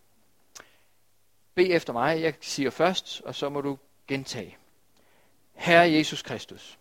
[1.60, 4.58] Bed efter mig, jeg siger først, og så må du gentage.
[5.54, 6.80] Herre Jesus Kristus,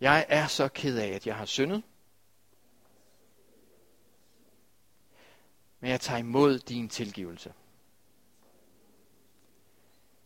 [0.00, 1.82] jeg er så ked af, at jeg har syndet,
[5.80, 7.54] men jeg tager imod din tilgivelse.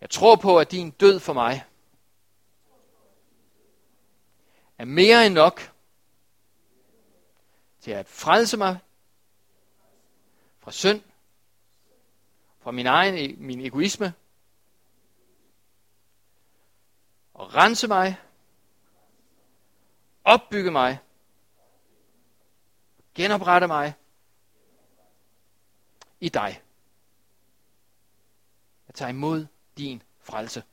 [0.01, 1.65] Jeg tror på, at din død for mig
[4.79, 5.73] er mere end nok
[7.81, 8.79] til at frelse mig
[10.59, 11.03] fra synd
[12.69, 14.15] fra min egen e- min egoisme,
[17.35, 18.17] og rense mig,
[20.25, 20.99] opbygge mig,
[23.15, 23.95] genoprette mig
[26.21, 26.63] i dig.
[28.87, 29.47] Jeg tager imod
[29.79, 30.65] din frelse.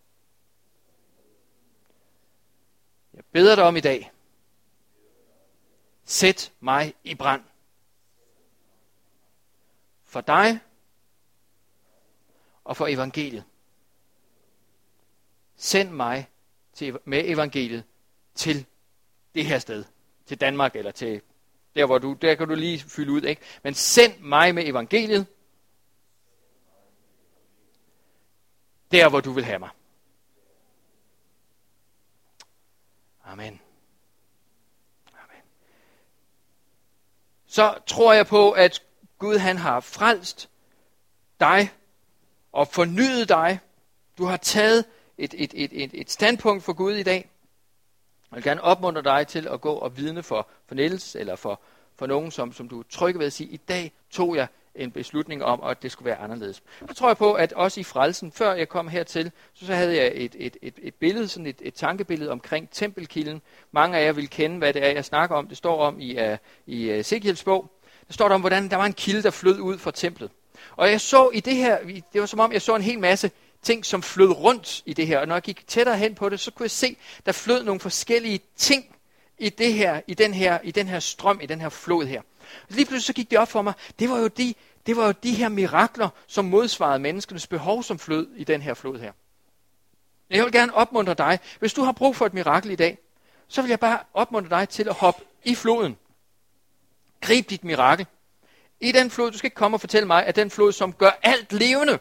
[3.14, 4.12] Jeg beder dig om i dag.
[6.06, 7.44] Sæt mig i brand.
[10.04, 10.60] For dig
[12.66, 13.44] og for evangeliet.
[15.56, 16.30] Send mig
[16.74, 17.84] til, med evangeliet
[18.36, 18.66] til
[19.36, 19.84] det her sted.
[20.26, 21.22] Til Danmark eller til
[21.76, 23.22] der, hvor du, der kan du lige fylde ud.
[23.22, 23.42] Ikke?
[23.64, 25.28] Men send mig med evangeliet
[28.92, 29.70] der, hvor du vil have mig.
[33.24, 33.62] Amen.
[35.08, 35.42] Amen.
[37.46, 38.84] Så tror jeg på, at
[39.18, 40.50] Gud han har frelst
[41.40, 41.72] dig
[42.56, 43.60] og fornyet dig.
[44.18, 44.86] Du har taget
[45.18, 47.30] et, et, et, et, et standpunkt for Gud i dag.
[48.32, 51.60] Jeg vil gerne opmuntre dig til at gå og vidne for, for Niels, eller for,
[51.96, 54.92] for nogen, som, som du er tryg ved at sige, i dag tog jeg en
[54.92, 56.64] beslutning om, at det skulle være anderledes.
[56.88, 59.96] Så tror jeg på, at også i frelsen, før jeg kom hertil, så, så havde
[59.96, 63.42] jeg et, et, et, et billede, sådan et, et tankebillede omkring tempelkilden.
[63.72, 65.48] Mange af jer vil kende, hvad det er, jeg snakker om.
[65.48, 67.72] Det står om i, uh, i uh, Ezekiels bog.
[68.08, 70.32] Der står der om, hvordan der var en kilde, der flød ud fra templet.
[70.76, 71.78] Og jeg så i det her,
[72.14, 73.32] det var som om jeg så en hel masse
[73.62, 75.20] ting, som flød rundt i det her.
[75.20, 77.80] Og når jeg gik tættere hen på det, så kunne jeg se, der flød nogle
[77.80, 78.96] forskellige ting
[79.38, 82.22] i det her, i den her, i den her strøm, i den her flod her.
[82.22, 84.54] Og lige pludselig så gik det op for mig, det var jo de,
[84.86, 88.74] det var jo de her mirakler, som modsvarede menneskenes behov, som flød i den her
[88.74, 89.12] flod her.
[90.30, 92.98] Jeg vil gerne opmuntre dig, hvis du har brug for et mirakel i dag,
[93.48, 95.98] så vil jeg bare opmuntre dig til at hoppe i floden.
[97.22, 98.06] Grib dit mirakel.
[98.80, 101.20] I den flod, du skal ikke komme og fortælle mig, at den flod, som gør
[101.24, 102.00] alt levende,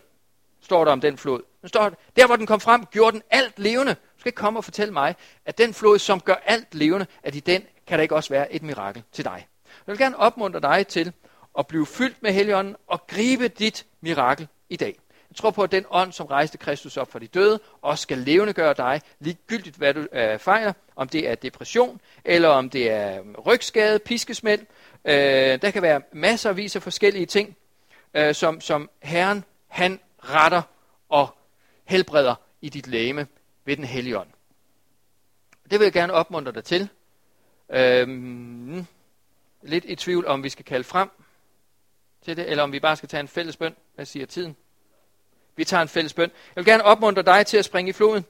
[0.60, 1.42] står der om den flod.
[1.60, 3.94] Den står, der hvor den kom frem, gjorde den alt levende.
[3.94, 5.14] Du skal ikke komme og fortælle mig,
[5.44, 8.52] at den flod, som gør alt levende, at i den kan der ikke også være
[8.52, 9.46] et mirakel til dig.
[9.86, 11.12] Jeg vil gerne opmuntre dig til
[11.58, 14.98] at blive fyldt med Helligånden og gribe dit mirakel i dag.
[15.30, 18.18] Jeg tror på, at den ånd, som rejste Kristus op fra de døde, også skal
[18.18, 22.90] levende gøre dig, ligegyldigt hvad du øh, fejler, om det er depression, eller om det
[22.90, 24.66] er rygskade, piskesmæld,
[25.04, 27.56] Øh, der kan være masser af vis af forskellige ting,
[28.14, 30.62] øh, som, som Herren han retter
[31.08, 31.36] og
[31.84, 33.26] helbreder i dit læme
[33.64, 34.28] ved den hellige ånd.
[35.70, 36.88] Det vil jeg gerne opmuntre dig til.
[37.70, 38.86] Øhm,
[39.62, 41.10] lidt i tvivl, om vi skal kalde frem
[42.24, 43.76] til det, eller om vi bare skal tage en fælles bøn.
[43.94, 44.56] Hvad siger tiden?
[45.56, 46.30] Vi tager en fælles bøn.
[46.30, 48.24] Jeg vil gerne opmuntre dig til at springe i floden.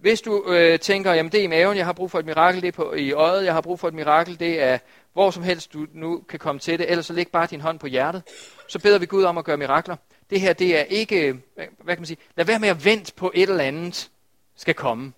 [0.00, 2.62] Hvis du øh, tænker, jamen det er i maven, jeg har brug for et mirakel,
[2.62, 4.78] det er på, i øjet, jeg har brug for et mirakel, det er
[5.12, 7.78] hvor som helst du nu kan komme til det, ellers så læg bare din hånd
[7.78, 8.22] på hjertet.
[8.68, 9.96] Så beder vi Gud om at gøre mirakler.
[10.30, 13.14] Det her, det er ikke, øh, hvad kan man sige, lad være med at vente
[13.14, 14.10] på et eller andet
[14.56, 15.12] skal komme.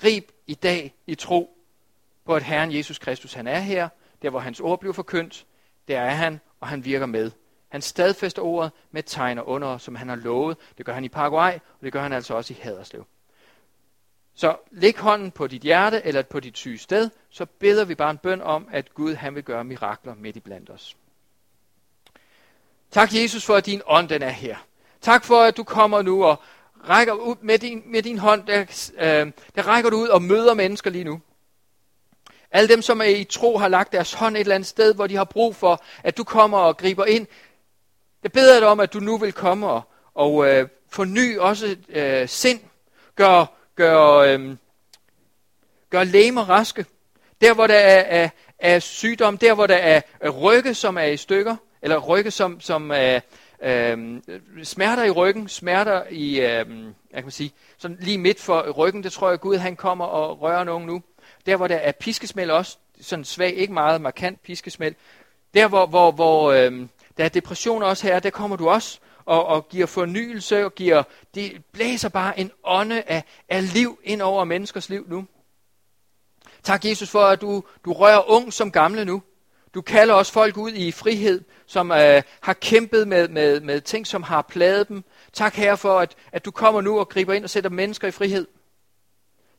[0.00, 1.58] Grib i dag i tro
[2.24, 3.88] på, at Herren Jesus Kristus, han er her,
[4.22, 5.46] der hvor hans ord bliver forkyndt,
[5.88, 7.30] der er han, og han virker med.
[7.68, 10.56] Han stadfæster ordet med tegn og under, som han har lovet.
[10.78, 13.06] Det gør han i Paraguay, og det gør han altså også i Haderslev.
[14.38, 18.10] Så læg hånden på dit hjerte eller på dit syge sted, så beder vi bare
[18.10, 20.96] en bøn om, at Gud han vil gøre mirakler midt i blandt os.
[22.90, 24.56] Tak Jesus for, at din ånd den er her.
[25.00, 26.42] Tak for, at du kommer nu og
[26.88, 28.60] rækker ud med din, med din hånd, der,
[28.98, 31.20] øh, der rækker du ud og møder mennesker lige nu.
[32.50, 35.06] Alle dem, som er i tro, har lagt deres hånd et eller andet sted, hvor
[35.06, 37.26] de har brug for, at du kommer og griber ind.
[38.22, 39.82] Jeg beder dig om, at du nu vil komme og,
[40.14, 42.60] og øh, forny også øh, sind.
[43.14, 43.46] Gør,
[43.76, 44.56] gør, øh,
[45.90, 46.86] gør læmer raske.
[47.40, 50.00] Der, hvor der er, er, er sygdom, der, hvor der er
[50.30, 53.20] rygge, som er i stykker, eller rygge, som, som er
[53.62, 54.20] øh,
[54.62, 56.66] smerter i ryggen, smerter i, øh,
[57.12, 60.40] jeg kan sige, sådan lige midt for ryggen, det tror jeg, Gud han kommer og
[60.42, 61.02] rører nogen nu.
[61.46, 64.94] Der, hvor der er piskesmæld også, sådan svag, ikke meget markant piskesmæld.
[65.54, 69.46] Der, hvor, hvor, hvor øh, der er depression også her, der kommer du også og,
[69.46, 71.02] og giver fornyelse og giver,
[71.34, 75.26] det blæser bare en ånde af, af liv ind over menneskers liv nu.
[76.62, 79.22] Tak Jesus for, at du, du rører ung som gamle nu.
[79.74, 84.06] Du kalder også folk ud i frihed, som øh, har kæmpet med, med, med ting,
[84.06, 85.04] som har plaget dem.
[85.32, 88.10] Tak herre for, at, at du kommer nu og griber ind og sætter mennesker i
[88.10, 88.46] frihed.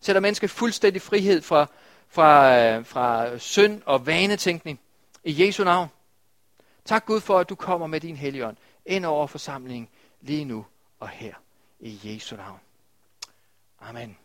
[0.02, 1.68] Sætter mennesker i fuldstændig frihed fra,
[2.10, 4.80] fra, øh, fra synd og vanetænkning.
[5.24, 5.88] I Jesu navn.
[6.86, 8.58] Tak Gud for, at du kommer med din helligånd
[8.88, 9.90] ind over forsamlingen
[10.22, 10.66] lige nu
[11.00, 11.34] og her.
[11.80, 12.60] I Jesu navn.
[13.82, 14.18] Amen.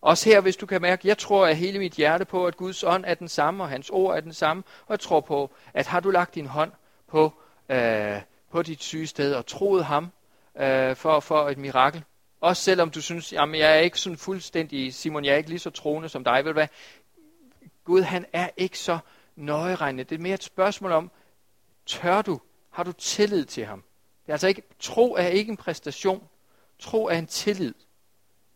[0.00, 2.84] Også her, hvis du kan mærke, jeg tror af hele mit hjerte på, at Guds
[2.84, 4.62] ånd er den samme, og hans ord er den samme.
[4.86, 6.72] Og jeg tror på, at har du lagt din hånd
[7.06, 7.32] på,
[7.68, 8.16] øh,
[8.50, 10.08] på dit syge sted og troet ham
[10.56, 12.04] øh, for, for et mirakel.
[12.40, 15.58] Også selvom du synes, jamen jeg er ikke sådan fuldstændig, Simon, jeg er ikke lige
[15.58, 16.44] så troende som dig.
[16.44, 16.68] Ved du hvad?
[17.84, 18.98] Gud, han er ikke så
[19.36, 20.04] nøjeregnende.
[20.04, 21.10] Det er mere et spørgsmål om,
[21.88, 22.40] tør du?
[22.70, 23.82] Har du tillid til ham?
[24.22, 26.28] Det er altså ikke, tro er ikke en præstation.
[26.78, 27.74] Tro er en tillid.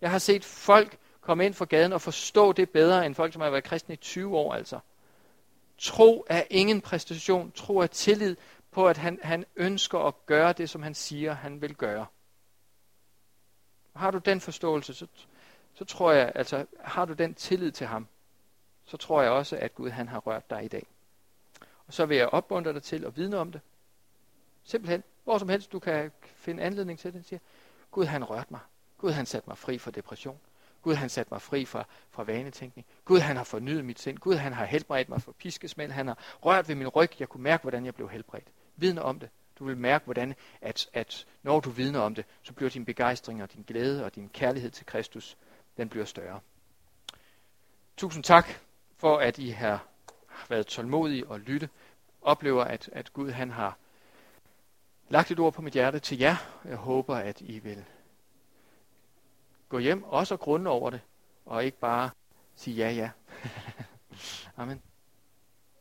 [0.00, 3.42] Jeg har set folk komme ind fra gaden og forstå det bedre, end folk, som
[3.42, 4.78] har været kristne i 20 år altså.
[5.78, 7.52] Tro er ingen præstation.
[7.52, 8.36] Tro er tillid
[8.70, 12.06] på, at han, han ønsker at gøre det, som han siger, han vil gøre.
[13.96, 15.06] Har du den forståelse, så,
[15.74, 18.06] så tror jeg, altså har du den tillid til ham,
[18.84, 20.86] så tror jeg også, at Gud han har rørt dig i dag.
[21.92, 23.60] Og så vil jeg opmuntre dig til at vidne om det.
[24.64, 27.40] Simpelthen, hvor som helst du kan finde anledning til det, siger,
[27.90, 28.60] Gud han rørt mig.
[28.98, 30.38] Gud han satte mig fri fra depression.
[30.82, 32.86] Gud han satte mig fri fra, fra vanetænkning.
[33.04, 34.18] Gud han har fornyet mit sind.
[34.18, 35.90] Gud han har helbredt mig for piskesmæld.
[35.90, 37.10] Han har rørt ved min ryg.
[37.20, 38.48] Jeg kunne mærke, hvordan jeg blev helbredt.
[38.76, 39.28] Vidne om det.
[39.58, 43.42] Du vil mærke, hvordan at, at når du vidner om det, så bliver din begejstring
[43.42, 45.36] og din glæde og din kærlighed til Kristus,
[45.76, 46.40] den bliver større.
[47.96, 48.48] Tusind tak
[48.98, 49.91] for, at I har
[50.50, 51.68] været tålmodig og lytte.
[52.22, 53.76] Oplever, at, at Gud han har
[55.08, 56.36] lagt et ord på mit hjerte til jer.
[56.64, 57.84] Jeg håber, at I vil
[59.68, 61.00] gå hjem også og grunde over det,
[61.46, 62.10] og ikke bare
[62.56, 63.10] sige ja, ja.
[64.62, 64.82] Amen.